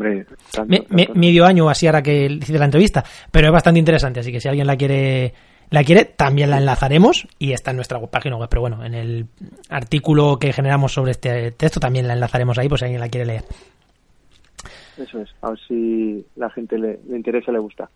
medio 1.14 1.44
año 1.44 1.68
así 1.68 1.86
ahora 1.86 2.02
que 2.02 2.26
hice 2.26 2.58
la 2.58 2.64
entrevista. 2.64 3.04
Pero 3.30 3.48
es 3.48 3.52
bastante 3.52 3.78
interesante, 3.78 4.20
así 4.20 4.32
que 4.32 4.40
si 4.40 4.48
alguien 4.48 4.66
la 4.66 4.76
quiere 4.76 5.34
la 5.70 5.84
quiere, 5.84 6.06
también 6.06 6.50
la 6.50 6.58
enlazaremos 6.58 7.28
y 7.38 7.52
está 7.52 7.72
en 7.72 7.76
nuestra 7.76 8.00
página 8.00 8.36
web. 8.36 8.48
Pero 8.48 8.62
bueno, 8.62 8.84
en 8.84 8.94
el 8.94 9.26
artículo 9.68 10.38
que 10.38 10.52
generamos 10.52 10.92
sobre 10.92 11.10
este 11.10 11.50
texto 11.52 11.78
también 11.78 12.08
la 12.08 12.14
enlazaremos 12.14 12.56
ahí, 12.58 12.68
pues 12.68 12.80
si 12.80 12.86
alguien 12.86 13.00
la 13.00 13.08
quiere 13.08 13.26
leer. 13.26 13.44
Eso 14.96 15.20
es, 15.20 15.28
a 15.42 15.50
ver 15.50 15.58
si 15.68 16.24
la 16.36 16.50
gente 16.50 16.78
le, 16.78 16.98
le 17.08 17.16
interesa, 17.16 17.52
le 17.52 17.58
gusta. 17.58 17.88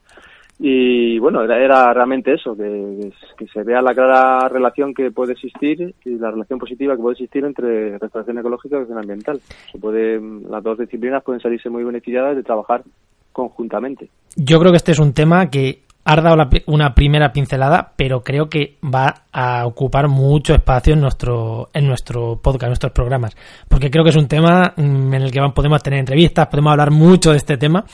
Y 0.64 1.18
bueno, 1.18 1.42
era, 1.42 1.92
realmente 1.92 2.34
eso, 2.34 2.56
que, 2.56 3.10
que, 3.36 3.48
se 3.48 3.64
vea 3.64 3.82
la 3.82 3.94
clara 3.94 4.48
relación 4.48 4.94
que 4.94 5.10
puede 5.10 5.32
existir 5.32 5.92
y 6.04 6.10
la 6.10 6.30
relación 6.30 6.60
positiva 6.60 6.94
que 6.94 7.02
puede 7.02 7.14
existir 7.14 7.44
entre 7.44 7.98
restauración 7.98 8.38
ecológica 8.38 8.76
y 8.76 8.78
restauración 8.78 8.98
ambiental. 8.98 9.40
Se 9.72 9.78
puede, 9.80 10.20
las 10.48 10.62
dos 10.62 10.78
disciplinas 10.78 11.24
pueden 11.24 11.42
salirse 11.42 11.68
muy 11.68 11.82
beneficiadas 11.82 12.36
de 12.36 12.44
trabajar 12.44 12.84
conjuntamente. 13.32 14.08
Yo 14.36 14.60
creo 14.60 14.70
que 14.70 14.76
este 14.76 14.92
es 14.92 15.00
un 15.00 15.12
tema 15.12 15.50
que 15.50 15.80
ha 16.04 16.20
dado 16.20 16.36
una 16.66 16.94
primera 16.94 17.32
pincelada, 17.32 17.92
pero 17.96 18.22
creo 18.22 18.48
que 18.48 18.76
va 18.84 19.24
a 19.32 19.66
ocupar 19.66 20.06
mucho 20.06 20.54
espacio 20.54 20.94
en 20.94 21.00
nuestro, 21.00 21.70
en 21.74 21.88
nuestro 21.88 22.40
podcast, 22.40 22.64
en 22.64 22.70
nuestros 22.70 22.92
programas, 22.92 23.36
porque 23.68 23.90
creo 23.90 24.04
que 24.04 24.10
es 24.10 24.16
un 24.16 24.28
tema 24.28 24.74
mm, 24.76 25.14
en 25.14 25.22
el 25.22 25.32
que 25.32 25.40
podemos 25.52 25.82
tener 25.82 25.98
entrevistas, 25.98 26.46
podemos 26.46 26.70
hablar 26.70 26.92
mucho 26.92 27.32
de 27.32 27.38
este 27.38 27.56
tema 27.56 27.84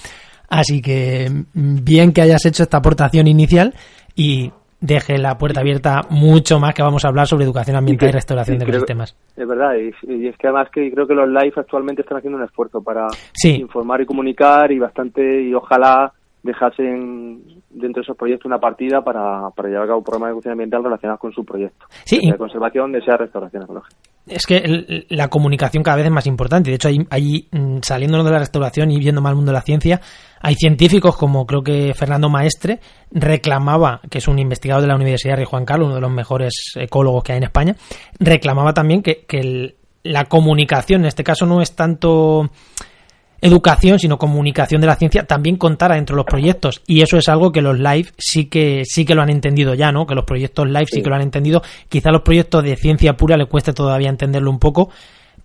Así 0.49 0.81
que 0.81 1.29
bien 1.53 2.13
que 2.13 2.23
hayas 2.23 2.45
hecho 2.47 2.63
esta 2.63 2.79
aportación 2.79 3.27
inicial 3.27 3.75
y 4.15 4.51
deje 4.81 5.19
la 5.19 5.37
puerta 5.37 5.61
abierta 5.61 6.03
mucho 6.09 6.59
más 6.61 6.75
que 6.75 6.83
vamos 6.83 7.05
a 7.05 7.09
hablar 7.09 7.27
sobre 7.27 7.45
educación 7.45 7.77
ambiental 7.77 8.11
y, 8.11 8.13
restauración 8.13 8.59
de 8.59 8.65
ecosistemas. 8.65 9.17
Es 9.37 9.47
verdad, 9.47 9.75
y, 9.75 10.27
es 10.27 10.37
que 10.37 10.47
además 10.47 10.69
que 10.73 10.91
creo 10.93 11.07
que 11.07 11.15
los 11.15 11.29
live 11.29 11.53
actualmente 11.57 12.03
están 12.03 12.19
haciendo 12.19 12.39
un 12.39 12.45
esfuerzo 12.45 12.83
para 12.83 13.09
informar 13.45 14.01
y 14.01 14.07
comunicar 14.07 14.71
y 14.71 14.79
bastante, 14.79 15.43
y 15.43 15.53
ojalá 15.55 16.13
dejasen 16.43 17.43
dentro 17.69 18.01
de 18.01 18.05
esos 18.05 18.17
proyectos 18.17 18.47
una 18.47 18.59
partida 18.59 19.03
para, 19.03 19.51
para 19.51 19.69
llevar 19.69 19.85
a 19.85 19.89
cabo 19.89 20.03
programas 20.03 20.29
de 20.29 20.33
educación 20.33 20.53
ambiental 20.53 20.85
relacionados 20.85 21.21
con 21.21 21.33
su 21.33 21.45
proyecto. 21.45 21.87
Sí. 22.05 22.31
de 22.31 22.39
conservación, 22.39 22.93
de 22.93 23.03
sea 23.03 23.17
restauración 23.17 23.65
ecológica. 23.65 23.97
Es 24.27 24.47
que 24.47 25.07
la 25.09 25.29
comunicación 25.29 25.83
cada 25.83 25.97
vez 25.97 26.07
es 26.07 26.13
más 26.13 26.27
importante. 26.27 26.71
De 26.71 26.77
hecho, 26.77 26.89
ahí, 27.11 27.49
mm, 27.51 27.79
saliéndonos 27.83 28.27
de 28.27 28.33
la 28.33 28.39
restauración 28.39 28.91
y 28.91 28.99
viendo 28.99 29.21
más 29.21 29.31
el 29.31 29.37
mundo 29.37 29.51
de 29.51 29.59
la 29.59 29.63
ciencia, 29.63 30.01
hay 30.41 30.55
científicos 30.55 31.17
como 31.17 31.47
creo 31.47 31.63
que 31.63 31.95
Fernando 31.95 32.29
Maestre 32.29 32.81
reclamaba, 33.11 34.01
que 34.11 34.19
es 34.19 34.29
un 34.29 34.39
investigador 34.39 34.83
de 34.83 34.89
la 34.89 34.97
Universidad 34.97 35.37
de 35.37 35.45
Juan 35.45 35.65
Carlos, 35.65 35.87
uno 35.87 35.97
de 35.97 36.01
los 36.01 36.11
mejores 36.11 36.73
ecólogos 36.77 37.25
que 37.25 37.33
hay 37.33 37.39
en 37.39 37.45
España, 37.45 37.77
reclamaba 38.19 38.73
también 38.73 39.03
que, 39.03 39.25
que 39.27 39.77
la 40.03 40.25
comunicación, 40.27 41.03
en 41.03 41.09
este 41.09 41.25
caso, 41.25 41.47
no 41.47 41.61
es 41.61 41.75
tanto 41.75 42.51
educación, 43.41 43.99
sino 43.99 44.19
comunicación 44.19 44.81
de 44.81 44.87
la 44.87 44.97
ciencia, 44.97 45.25
también 45.25 45.57
contara 45.57 45.95
dentro 45.95 46.15
de 46.15 46.19
los 46.19 46.27
proyectos. 46.27 46.83
Y 46.87 47.03
eso 47.03 47.17
es 47.17 47.29
algo 47.29 47.53
que 47.53 47.63
los 47.63 47.79
live 47.79 48.09
sí 48.19 48.47
que, 48.47 48.83
sí 48.85 49.05
que 49.05 49.15
lo 49.15 49.23
han 49.23 49.31
entendido 49.31 49.75
ya, 49.75 49.93
¿no? 49.93 50.07
Que 50.07 50.15
los 50.15 50.25
proyectos 50.25 50.67
live 50.67 50.87
sí, 50.91 51.03
que 51.03 51.09
lo 51.09 51.17
han 51.17 51.23
entendido. 51.23 51.63
Quizá 51.89 52.11
los 52.11 52.23
proyectos 52.23 52.65
de 52.65 52.77
ciencia 52.77 53.17
pura 53.17 53.37
le 53.37 53.47
cueste 53.47 53.73
todavía 53.73 54.09
entenderlo 54.09 54.51
un 54.51 54.59
poco, 54.59 54.91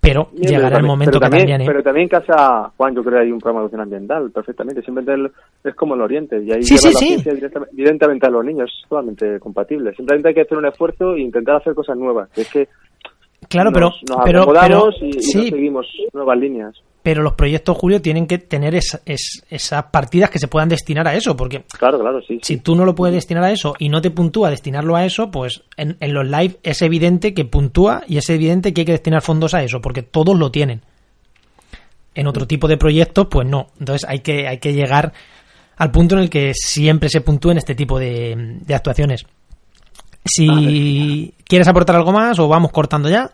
pero 0.04 0.28
llegará 0.34 0.80
el 0.80 0.84
momento 0.84 1.18
que 1.18 1.30
también, 1.30 1.62
¿eh? 1.62 1.64
Pero 1.66 1.82
también 1.82 2.10
casa, 2.10 2.70
Juan, 2.76 2.94
yo 2.94 3.02
creo 3.04 3.20
que 3.20 3.26
hay 3.26 3.32
un 3.32 3.40
programa 3.40 3.62
de 3.62 3.68
educación 3.68 3.82
ambiental, 3.84 4.32
perfectamente. 4.32 4.82
Siempre 4.82 5.32
es 5.64 5.76
como 5.76 5.96
el 5.96 6.02
Oriente, 6.02 6.44
y 6.44 6.52
ahí 6.52 6.62
sí, 6.62 6.74
la 6.74 6.92
ciencia 6.92 7.34
directamente, 7.72 8.28
a 8.28 8.30
los 8.30 8.44
niños, 8.44 8.70
es 8.70 8.90
totalmente 8.90 9.40
compatible. 9.40 9.94
Simplemente 9.96 10.28
hay 10.28 10.36
que 10.36 10.42
hacer 10.42 10.58
un 10.58 10.66
esfuerzo 10.66 11.16
e 11.16 11.22
intentar 11.22 11.56
hacer 11.56 11.74
cosas 11.74 11.96
nuevas. 11.98 12.30
Es 12.38 12.52
que 12.52 12.68
claro, 13.48 13.72
pero, 13.74 13.92
nos 14.10 14.26
pero, 14.26 14.46
pero, 14.46 14.90
y, 15.02 15.14
seguimos 15.22 15.88
nuevas 16.12 16.38
líneas 16.38 16.76
pero 17.04 17.22
los 17.22 17.34
proyectos, 17.34 17.78
Julio, 17.78 18.02
tienen 18.02 18.26
que 18.26 18.38
tener 18.38 18.74
esas 18.76 19.84
partidas 19.92 20.30
que 20.30 20.40
se 20.40 20.48
puedan 20.48 20.70
destinar 20.70 21.06
a 21.06 21.14
eso, 21.14 21.36
porque 21.36 21.66
claro, 21.78 22.00
claro, 22.00 22.22
sí, 22.26 22.40
si 22.42 22.58
tú 22.58 22.78
no 22.78 22.86
lo 22.86 22.96
puedes 22.96 23.14
destinar 23.14 23.44
a 23.44 23.52
eso 23.52 23.76
y 23.78 23.90
no 23.90 24.02
te 24.02 24.10
puntúa 24.10 24.50
destinarlo 24.50 24.96
a 24.96 25.06
eso, 25.06 25.30
pues 25.30 25.64
en, 25.76 25.98
los 26.14 26.26
live 26.26 26.58
es 26.64 26.82
evidente 26.82 27.34
que 27.34 27.44
puntúa 27.44 28.04
y 28.08 28.18
es 28.18 28.30
evidente 28.30 28.74
que 28.74 28.82
hay 28.82 28.86
que 28.86 28.94
destinar 28.94 29.22
fondos 29.22 29.54
a 29.54 29.62
eso, 29.64 29.82
porque 29.82 30.02
todos 30.02 30.40
lo 30.40 30.50
tienen. 30.50 30.82
En 32.16 32.28
otro 32.28 32.48
tipo 32.48 32.70
de 32.70 32.78
proyectos, 32.78 33.28
pues 33.30 33.48
no. 33.48 33.68
Entonces 33.80 34.08
hay 34.08 34.20
que, 34.20 34.48
hay 34.48 34.60
que 34.60 34.74
llegar 34.74 35.12
al 35.76 35.92
punto 35.92 36.16
en 36.16 36.22
el 36.22 36.30
que 36.30 36.54
siempre 36.54 37.10
se 37.10 37.20
puntúe 37.20 37.52
en 37.52 37.58
este 37.58 37.76
tipo 37.76 38.00
de, 38.00 38.60
actuaciones. 38.74 39.26
Si 40.24 41.34
quieres 41.44 41.68
aportar 41.68 41.98
algo 41.98 42.14
más 42.14 42.40
o 42.40 42.48
vamos 42.48 42.72
cortando 42.72 43.10
ya. 43.10 43.30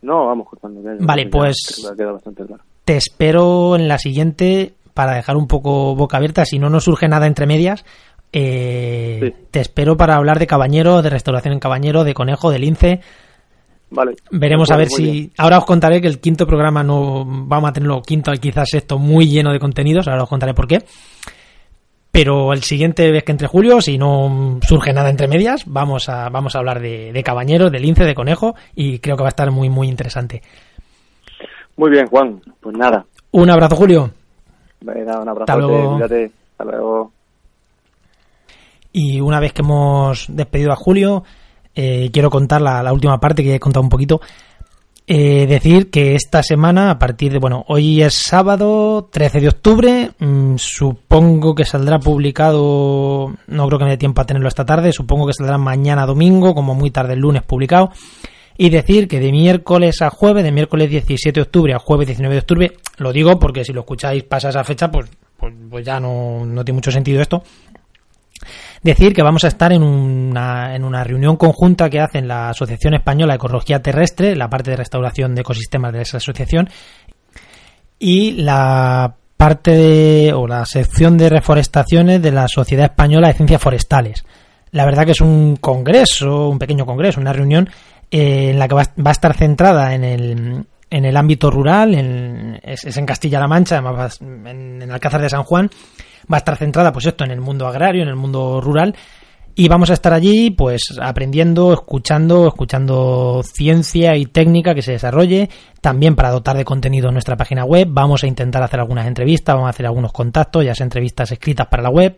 No, 0.00 0.26
vamos 0.26 0.48
cortando 0.48 0.82
ya. 0.82 0.96
Vale, 0.98 1.28
pues. 1.28 1.86
bastante 1.96 2.44
claro 2.46 2.64
te 2.84 2.96
espero 2.96 3.76
en 3.76 3.88
la 3.88 3.98
siguiente 3.98 4.74
para 4.94 5.14
dejar 5.14 5.36
un 5.36 5.46
poco 5.46 5.94
boca 5.94 6.16
abierta. 6.16 6.44
Si 6.44 6.58
no 6.58 6.70
nos 6.70 6.84
surge 6.84 7.08
nada 7.08 7.26
entre 7.26 7.46
medias, 7.46 7.84
eh, 8.32 9.34
te 9.50 9.60
espero 9.60 9.96
para 9.96 10.16
hablar 10.16 10.38
de 10.38 10.46
Cabañero, 10.46 11.02
de 11.02 11.10
restauración 11.10 11.54
en 11.54 11.60
Cabañero, 11.60 12.04
de 12.04 12.14
Conejo, 12.14 12.50
de 12.50 12.58
Lince. 12.58 13.00
Vale. 13.90 14.16
Veremos 14.30 14.70
a 14.70 14.76
ver 14.76 14.88
si. 14.88 15.30
Ahora 15.36 15.58
os 15.58 15.66
contaré 15.66 16.00
que 16.00 16.08
el 16.08 16.18
quinto 16.18 16.46
programa 16.46 16.82
no 16.82 17.24
vamos 17.26 17.70
a 17.70 17.72
tenerlo 17.74 18.00
quinto, 18.00 18.32
quizás 18.32 18.72
esto 18.72 18.98
muy 18.98 19.28
lleno 19.28 19.52
de 19.52 19.58
contenidos. 19.58 20.08
Ahora 20.08 20.22
os 20.22 20.28
contaré 20.28 20.54
por 20.54 20.66
qué. 20.66 20.82
Pero 22.10 22.52
el 22.52 22.62
siguiente 22.62 23.10
vez 23.10 23.24
que 23.24 23.32
entre 23.32 23.48
Julio, 23.48 23.80
si 23.80 23.96
no 23.96 24.58
surge 24.66 24.92
nada 24.92 25.08
entre 25.08 25.28
medias, 25.28 25.64
vamos 25.66 26.10
a, 26.10 26.28
vamos 26.28 26.54
a 26.54 26.58
hablar 26.58 26.80
de, 26.80 27.10
de 27.10 27.22
Cabañero, 27.22 27.70
de 27.70 27.80
Lince, 27.80 28.04
de 28.04 28.14
Conejo 28.14 28.54
y 28.74 28.98
creo 28.98 29.16
que 29.16 29.22
va 29.22 29.28
a 29.28 29.30
estar 29.30 29.50
muy, 29.50 29.70
muy 29.70 29.88
interesante. 29.88 30.42
Muy 31.76 31.90
bien, 31.90 32.06
Juan. 32.06 32.40
Pues 32.60 32.76
nada. 32.76 33.04
Un 33.32 33.50
abrazo, 33.50 33.76
Julio. 33.76 34.10
Venga, 34.80 35.20
un 35.20 35.28
abrazo. 35.28 35.52
Hasta 35.52 35.56
luego. 35.56 35.98
Hasta 36.02 36.64
luego. 36.64 37.12
Y 38.92 39.20
una 39.20 39.40
vez 39.40 39.52
que 39.52 39.62
hemos 39.62 40.26
despedido 40.28 40.72
a 40.72 40.76
Julio, 40.76 41.24
eh, 41.74 42.10
quiero 42.12 42.28
contar 42.28 42.60
la, 42.60 42.92
última 42.92 43.18
parte 43.18 43.42
que 43.42 43.54
he 43.54 43.60
contado 43.60 43.82
un 43.82 43.88
poquito. 43.88 44.20
Eh, 45.06 45.46
decir 45.46 45.90
que 45.90 46.14
esta 46.14 46.42
semana, 46.42 46.90
a 46.90 46.98
partir 46.98 47.32
de, 47.32 47.38
bueno, 47.38 47.64
hoy 47.68 48.02
es 48.02 48.14
sábado 48.14 49.08
13 49.10 49.40
de 49.40 49.48
octubre, 49.48 50.10
mm, 50.18 50.54
supongo 50.58 51.54
que 51.54 51.64
saldrá 51.64 51.98
publicado, 51.98 53.32
no 53.48 53.66
creo 53.66 53.78
que 53.78 53.84
me 53.84 53.90
dé 53.90 53.96
tiempo 53.96 54.20
a 54.20 54.26
tenerlo 54.26 54.48
esta 54.48 54.64
tarde, 54.64 54.92
supongo 54.92 55.26
que 55.26 55.32
saldrá 55.32 55.58
mañana 55.58 56.06
domingo, 56.06 56.54
como 56.54 56.74
muy 56.74 56.90
tarde 56.90 57.14
el 57.14 57.20
lunes 57.20 57.42
publicado, 57.42 57.90
y 58.62 58.70
decir 58.70 59.08
que 59.08 59.18
de 59.18 59.32
miércoles 59.32 60.02
a 60.02 60.10
jueves, 60.10 60.44
de 60.44 60.52
miércoles 60.52 60.88
17 60.88 61.40
de 61.40 61.42
octubre 61.42 61.74
a 61.74 61.80
jueves 61.80 62.06
19 62.06 62.32
de 62.32 62.38
octubre, 62.38 62.72
lo 62.98 63.12
digo 63.12 63.36
porque 63.40 63.64
si 63.64 63.72
lo 63.72 63.80
escucháis 63.80 64.22
pasa 64.22 64.50
esa 64.50 64.62
fecha, 64.62 64.88
pues, 64.88 65.10
pues, 65.36 65.52
pues 65.68 65.84
ya 65.84 65.98
no, 65.98 66.46
no 66.46 66.64
tiene 66.64 66.76
mucho 66.76 66.92
sentido 66.92 67.20
esto. 67.20 67.42
Decir 68.80 69.14
que 69.14 69.22
vamos 69.24 69.42
a 69.42 69.48
estar 69.48 69.72
en 69.72 69.82
una, 69.82 70.76
en 70.76 70.84
una 70.84 71.02
reunión 71.02 71.36
conjunta 71.36 71.90
que 71.90 71.98
hacen 71.98 72.28
la 72.28 72.50
Asociación 72.50 72.94
Española 72.94 73.32
de 73.32 73.38
Ecología 73.38 73.82
Terrestre, 73.82 74.36
la 74.36 74.48
parte 74.48 74.70
de 74.70 74.76
restauración 74.76 75.34
de 75.34 75.40
ecosistemas 75.40 75.92
de 75.92 76.02
esa 76.02 76.18
asociación, 76.18 76.68
y 77.98 78.30
la 78.44 79.16
parte 79.36 79.72
de, 79.72 80.32
o 80.34 80.46
la 80.46 80.64
sección 80.66 81.18
de 81.18 81.30
reforestaciones 81.30 82.22
de 82.22 82.30
la 82.30 82.46
Sociedad 82.46 82.84
Española 82.84 83.26
de 83.26 83.34
Ciencias 83.34 83.60
Forestales. 83.60 84.24
La 84.70 84.84
verdad 84.84 85.04
que 85.04 85.10
es 85.10 85.20
un 85.20 85.56
congreso, 85.56 86.48
un 86.48 86.60
pequeño 86.60 86.86
congreso, 86.86 87.20
una 87.20 87.32
reunión 87.32 87.68
eh, 88.12 88.50
en 88.50 88.58
la 88.58 88.68
que 88.68 88.74
va, 88.74 88.82
a 88.82 89.10
estar 89.10 89.34
centrada 89.34 89.94
en 89.94 90.04
el, 90.04 90.66
en 90.90 91.04
el 91.04 91.16
ámbito 91.16 91.50
rural, 91.50 91.94
en, 91.94 92.60
es, 92.62 92.96
en 92.96 93.06
Castilla-La 93.06 93.48
Mancha, 93.48 93.78
además 93.78 94.20
en, 94.20 94.82
en 94.82 94.90
Alcázar 94.90 95.20
de 95.20 95.30
San 95.30 95.42
Juan, 95.42 95.68
va 96.32 96.36
a 96.36 96.38
estar 96.38 96.56
centrada 96.56 96.92
pues 96.92 97.06
esto 97.06 97.24
en 97.24 97.32
el 97.32 97.40
mundo 97.40 97.66
agrario, 97.66 98.02
en 98.02 98.08
el 98.08 98.16
mundo 98.16 98.60
rural 98.60 98.94
y 99.54 99.68
vamos 99.68 99.90
a 99.90 99.94
estar 99.94 100.12
allí 100.12 100.50
pues 100.50 100.96
aprendiendo, 101.00 101.72
escuchando, 101.72 102.48
escuchando 102.48 103.42
ciencia 103.44 104.16
y 104.16 104.26
técnica 104.26 104.74
que 104.74 104.82
se 104.82 104.92
desarrolle, 104.92 105.50
también 105.80 106.16
para 106.16 106.30
dotar 106.30 106.56
de 106.56 106.64
contenido 106.64 107.10
nuestra 107.10 107.36
página 107.36 107.64
web, 107.64 107.88
vamos 107.90 108.24
a 108.24 108.26
intentar 108.26 108.62
hacer 108.62 108.80
algunas 108.80 109.06
entrevistas, 109.06 109.54
vamos 109.54 109.68
a 109.68 109.70
hacer 109.70 109.86
algunos 109.86 110.12
contactos, 110.12 110.64
ya 110.64 110.74
sea 110.74 110.84
entrevistas 110.84 111.32
escritas 111.32 111.66
para 111.66 111.82
la 111.82 111.90
web, 111.90 112.16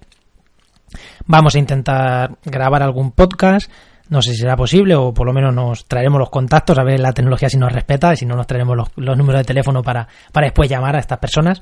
vamos 1.26 1.54
a 1.54 1.58
intentar 1.58 2.36
grabar 2.44 2.82
algún 2.82 3.10
podcast, 3.10 3.70
no 4.08 4.20
sé 4.20 4.32
si 4.32 4.38
será 4.38 4.56
posible 4.56 4.94
o 4.94 5.14
por 5.14 5.26
lo 5.26 5.32
menos 5.32 5.54
nos 5.54 5.86
traeremos 5.86 6.18
los 6.18 6.30
contactos 6.30 6.78
a 6.78 6.84
ver 6.84 7.00
la 7.00 7.12
tecnología 7.12 7.48
si 7.48 7.56
nos 7.56 7.72
respeta 7.72 8.12
y 8.12 8.16
si 8.16 8.26
no 8.26 8.36
nos 8.36 8.46
traeremos 8.46 8.76
los, 8.96 9.16
números 9.16 9.40
de 9.40 9.44
teléfono 9.44 9.82
para, 9.82 10.06
para 10.32 10.46
después 10.46 10.68
llamar 10.68 10.96
a 10.96 11.00
estas 11.00 11.18
personas. 11.18 11.60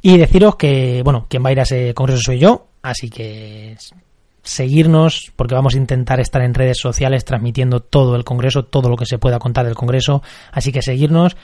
Y 0.00 0.16
deciros 0.16 0.56
que, 0.56 1.02
bueno, 1.02 1.26
quien 1.28 1.44
va 1.44 1.48
a 1.48 1.52
ir 1.52 1.60
a 1.60 1.64
ese 1.64 1.92
congreso 1.92 2.22
soy 2.22 2.38
yo, 2.38 2.68
así 2.82 3.10
que 3.10 3.76
seguirnos 4.42 5.32
porque 5.36 5.54
vamos 5.54 5.74
a 5.74 5.78
intentar 5.78 6.20
estar 6.20 6.40
en 6.42 6.54
redes 6.54 6.78
sociales 6.78 7.24
transmitiendo 7.24 7.80
todo 7.80 8.16
el 8.16 8.24
congreso, 8.24 8.64
todo 8.64 8.88
lo 8.88 8.96
que 8.96 9.06
se 9.06 9.18
pueda 9.18 9.38
contar 9.38 9.66
del 9.66 9.74
congreso, 9.74 10.22
así 10.52 10.72
que 10.72 10.82
seguirnos 10.82 11.36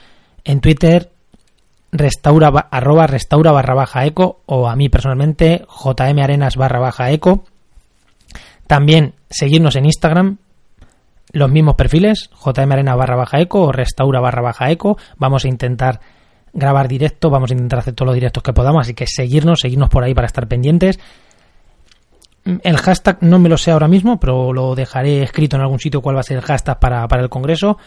en 0.43 0.61
Twitter 0.61 1.11
restaura 1.91 2.47
arroba 2.71 3.07
restaura 3.07 3.51
barra 3.51 3.73
baja 3.73 4.05
eco 4.05 4.41
o 4.45 4.67
a 4.67 4.75
mí 4.75 4.89
personalmente 4.89 5.65
jm 5.67 6.19
arenas 6.19 6.55
barra 6.55 6.79
baja 6.79 7.11
eco 7.11 7.45
también 8.67 9.13
seguirnos 9.29 9.75
en 9.75 9.85
Instagram 9.85 10.37
los 11.31 11.51
mismos 11.51 11.75
perfiles 11.75 12.29
jm 12.33 12.71
arena 12.71 12.95
barra 12.95 13.15
baja 13.15 13.41
eco 13.41 13.63
o 13.63 13.71
restaura 13.71 14.19
barra 14.21 14.41
baja 14.41 14.71
eco 14.71 14.97
vamos 15.17 15.43
a 15.43 15.49
intentar 15.49 15.99
grabar 16.55 16.87
directo, 16.87 17.29
vamos 17.29 17.51
a 17.51 17.53
intentar 17.53 17.79
hacer 17.79 17.93
todos 17.93 18.07
los 18.07 18.15
directos 18.15 18.41
que 18.41 18.53
podamos, 18.53 18.81
así 18.81 18.93
que 18.93 19.05
seguirnos, 19.05 19.59
seguirnos 19.59 19.89
por 19.89 20.03
ahí 20.03 20.13
para 20.13 20.25
estar 20.25 20.47
pendientes. 20.47 20.99
El 22.45 22.77
hashtag 22.77 23.17
no 23.21 23.39
me 23.39 23.49
lo 23.49 23.57
sé 23.57 23.71
ahora 23.71 23.87
mismo, 23.87 24.19
pero 24.19 24.53
lo 24.53 24.73
dejaré 24.73 25.21
escrito 25.21 25.57
en 25.57 25.63
algún 25.63 25.79
sitio 25.79 26.01
cuál 26.01 26.15
va 26.15 26.21
a 26.21 26.23
ser 26.23 26.37
el 26.37 26.43
hashtag 26.43 26.79
para, 26.79 27.07
para 27.07 27.23
el 27.23 27.29
Congreso. 27.29 27.77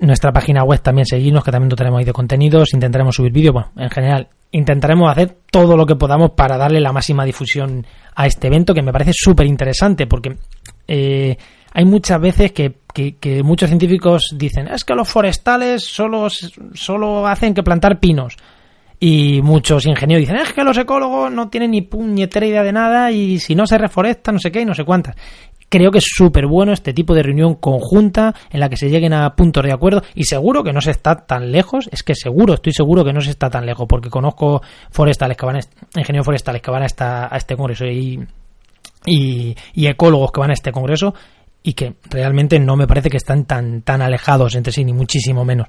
Nuestra 0.00 0.32
página 0.32 0.62
web 0.62 0.80
también 0.80 1.06
seguirnos, 1.06 1.42
que 1.42 1.50
también 1.50 1.74
tenemos 1.74 1.98
ahí 1.98 2.04
de 2.04 2.12
contenidos. 2.12 2.74
Intentaremos 2.74 3.14
subir 3.14 3.32
vídeos. 3.32 3.54
Bueno, 3.54 3.70
en 3.76 3.90
general, 3.90 4.28
intentaremos 4.50 5.10
hacer 5.10 5.38
todo 5.50 5.76
lo 5.76 5.86
que 5.86 5.96
podamos 5.96 6.32
para 6.32 6.56
darle 6.56 6.80
la 6.80 6.92
máxima 6.92 7.24
difusión 7.24 7.86
a 8.14 8.26
este 8.26 8.48
evento, 8.48 8.74
que 8.74 8.82
me 8.82 8.92
parece 8.92 9.12
súper 9.14 9.46
interesante, 9.46 10.06
porque 10.06 10.36
eh, 10.86 11.36
hay 11.72 11.84
muchas 11.84 12.20
veces 12.20 12.52
que, 12.52 12.74
muchos 13.44 13.68
científicos 13.68 14.34
dicen 14.34 14.68
es 14.68 14.82
que 14.82 14.94
los 14.94 15.06
forestales 15.06 15.84
solo, 15.84 16.28
solo 16.72 17.26
hacen 17.26 17.52
que 17.52 17.62
plantar 17.62 18.00
pinos. 18.00 18.36
Y 18.98 19.42
muchos 19.42 19.84
ingenieros 19.84 20.22
dicen 20.22 20.36
es 20.36 20.54
que 20.54 20.64
los 20.64 20.78
ecólogos 20.78 21.30
no 21.30 21.50
tienen 21.50 21.72
ni 21.72 21.82
puñetera 21.82 22.46
idea 22.46 22.62
de 22.62 22.72
nada 22.72 23.12
y 23.12 23.38
si 23.38 23.54
no 23.54 23.66
se 23.66 23.76
reforesta 23.76 24.32
no 24.32 24.38
sé 24.38 24.50
qué 24.50 24.62
y 24.62 24.64
no 24.64 24.74
sé 24.74 24.84
cuántas. 24.84 25.16
Creo 25.68 25.90
que 25.90 25.98
es 25.98 26.06
súper 26.06 26.46
bueno 26.46 26.72
este 26.72 26.92
tipo 26.92 27.14
de 27.14 27.22
reunión 27.22 27.56
conjunta 27.56 28.34
en 28.50 28.60
la 28.60 28.68
que 28.68 28.76
se 28.76 28.88
lleguen 28.88 29.12
a 29.12 29.34
puntos 29.34 29.64
de 29.64 29.72
acuerdo 29.72 30.02
y 30.14 30.24
seguro 30.24 30.62
que 30.62 30.72
no 30.72 30.80
se 30.80 30.92
está 30.92 31.26
tan 31.26 31.50
lejos, 31.50 31.88
es 31.90 32.04
que 32.04 32.14
seguro, 32.14 32.54
estoy 32.54 32.72
seguro 32.72 33.04
que 33.04 33.12
no 33.12 33.20
se 33.20 33.30
está 33.30 33.50
tan 33.50 33.66
lejos 33.66 33.86
porque 33.88 34.08
conozco 34.08 34.62
forestales 34.90 35.36
que 35.36 35.44
van 35.44 35.60
ingenieros 35.96 36.24
forestales 36.24 36.62
que 36.62 36.70
van 36.70 36.82
a, 36.82 36.86
esta, 36.86 37.32
a 37.32 37.36
este 37.36 37.56
congreso 37.56 37.84
y, 37.84 38.24
y, 39.06 39.56
y 39.74 39.86
ecólogos 39.86 40.30
que 40.30 40.40
van 40.40 40.50
a 40.50 40.54
este 40.54 40.70
congreso 40.70 41.14
y 41.64 41.72
que 41.72 41.94
realmente 42.10 42.60
no 42.60 42.76
me 42.76 42.86
parece 42.86 43.10
que 43.10 43.16
están 43.16 43.44
tan, 43.44 43.82
tan 43.82 44.02
alejados 44.02 44.54
entre 44.54 44.72
sí, 44.72 44.84
ni 44.84 44.92
muchísimo 44.92 45.44
menos. 45.44 45.66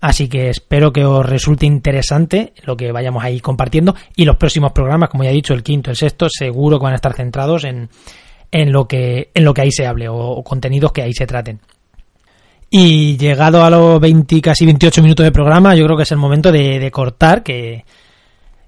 Así 0.00 0.28
que 0.28 0.48
espero 0.48 0.92
que 0.92 1.04
os 1.04 1.24
resulte 1.24 1.66
interesante 1.66 2.52
lo 2.64 2.76
que 2.76 2.90
vayamos 2.90 3.22
ahí 3.22 3.38
compartiendo 3.38 3.94
y 4.16 4.24
los 4.24 4.36
próximos 4.36 4.72
programas, 4.72 5.08
como 5.08 5.22
ya 5.22 5.30
he 5.30 5.34
dicho, 5.34 5.54
el 5.54 5.62
quinto, 5.62 5.90
el 5.90 5.96
sexto, 5.96 6.26
seguro 6.28 6.78
que 6.78 6.84
van 6.84 6.94
a 6.94 6.96
estar 6.96 7.12
centrados 7.12 7.64
en, 7.64 7.90
en, 8.50 8.72
lo, 8.72 8.86
que, 8.86 9.30
en 9.34 9.44
lo 9.44 9.54
que 9.54 9.62
ahí 9.62 9.72
se 9.72 9.86
hable 9.86 10.08
o, 10.08 10.42
contenidos 10.42 10.92
que 10.92 11.02
ahí 11.02 11.12
se 11.12 11.26
traten. 11.26 11.60
Y 12.70 13.16
llegado 13.16 13.64
a 13.64 13.70
los 13.70 14.00
20, 14.00 14.40
casi 14.40 14.64
28 14.64 15.02
minutos 15.02 15.24
de 15.24 15.32
programa, 15.32 15.74
yo 15.74 15.84
creo 15.84 15.96
que 15.96 16.04
es 16.04 16.12
el 16.12 16.18
momento 16.18 16.52
de, 16.52 16.78
de 16.78 16.90
cortar, 16.90 17.42
que, 17.42 17.84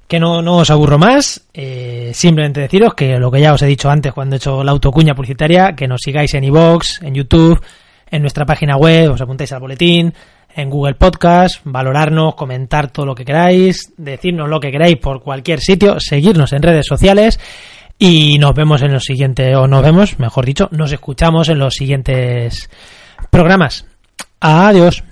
que 0.08 0.20
no, 0.20 0.42
no 0.42 0.58
os 0.58 0.70
aburro 0.70 0.98
más, 0.98 1.46
eh, 1.54 2.10
simplemente 2.12 2.60
deciros 2.60 2.94
que 2.94 3.16
lo 3.18 3.30
que 3.30 3.40
ya 3.40 3.54
os 3.54 3.62
he 3.62 3.66
dicho 3.66 3.88
antes 3.88 4.12
cuando 4.12 4.36
he 4.36 4.38
hecho 4.38 4.62
la 4.64 4.72
autocuña 4.72 5.14
publicitaria, 5.14 5.74
que 5.74 5.88
nos 5.88 6.00
sigáis 6.02 6.34
en 6.34 6.44
iVoox, 6.44 7.02
en 7.02 7.14
YouTube, 7.14 7.62
en 8.10 8.20
nuestra 8.20 8.44
página 8.44 8.76
web, 8.76 9.12
os 9.12 9.20
apuntéis 9.20 9.52
al 9.52 9.60
boletín, 9.60 10.12
en 10.54 10.68
Google 10.68 10.96
Podcast, 10.96 11.60
valorarnos, 11.64 12.34
comentar 12.34 12.90
todo 12.90 13.06
lo 13.06 13.14
que 13.14 13.24
queráis, 13.24 13.92
decirnos 13.96 14.48
lo 14.50 14.60
que 14.60 14.70
queráis 14.70 14.96
por 14.98 15.22
cualquier 15.22 15.60
sitio, 15.60 15.96
seguirnos 15.98 16.52
en 16.52 16.62
redes 16.62 16.86
sociales 16.86 17.40
y 18.04 18.36
nos 18.36 18.52
vemos 18.52 18.82
en 18.82 18.92
los 18.92 19.04
siguientes, 19.04 19.54
o 19.56 19.68
nos 19.68 19.80
vemos, 19.80 20.18
mejor 20.18 20.44
dicho, 20.44 20.68
nos 20.72 20.90
escuchamos 20.90 21.48
en 21.48 21.60
los 21.60 21.74
siguientes 21.74 22.68
programas. 23.30 23.86
Adiós. 24.40 25.04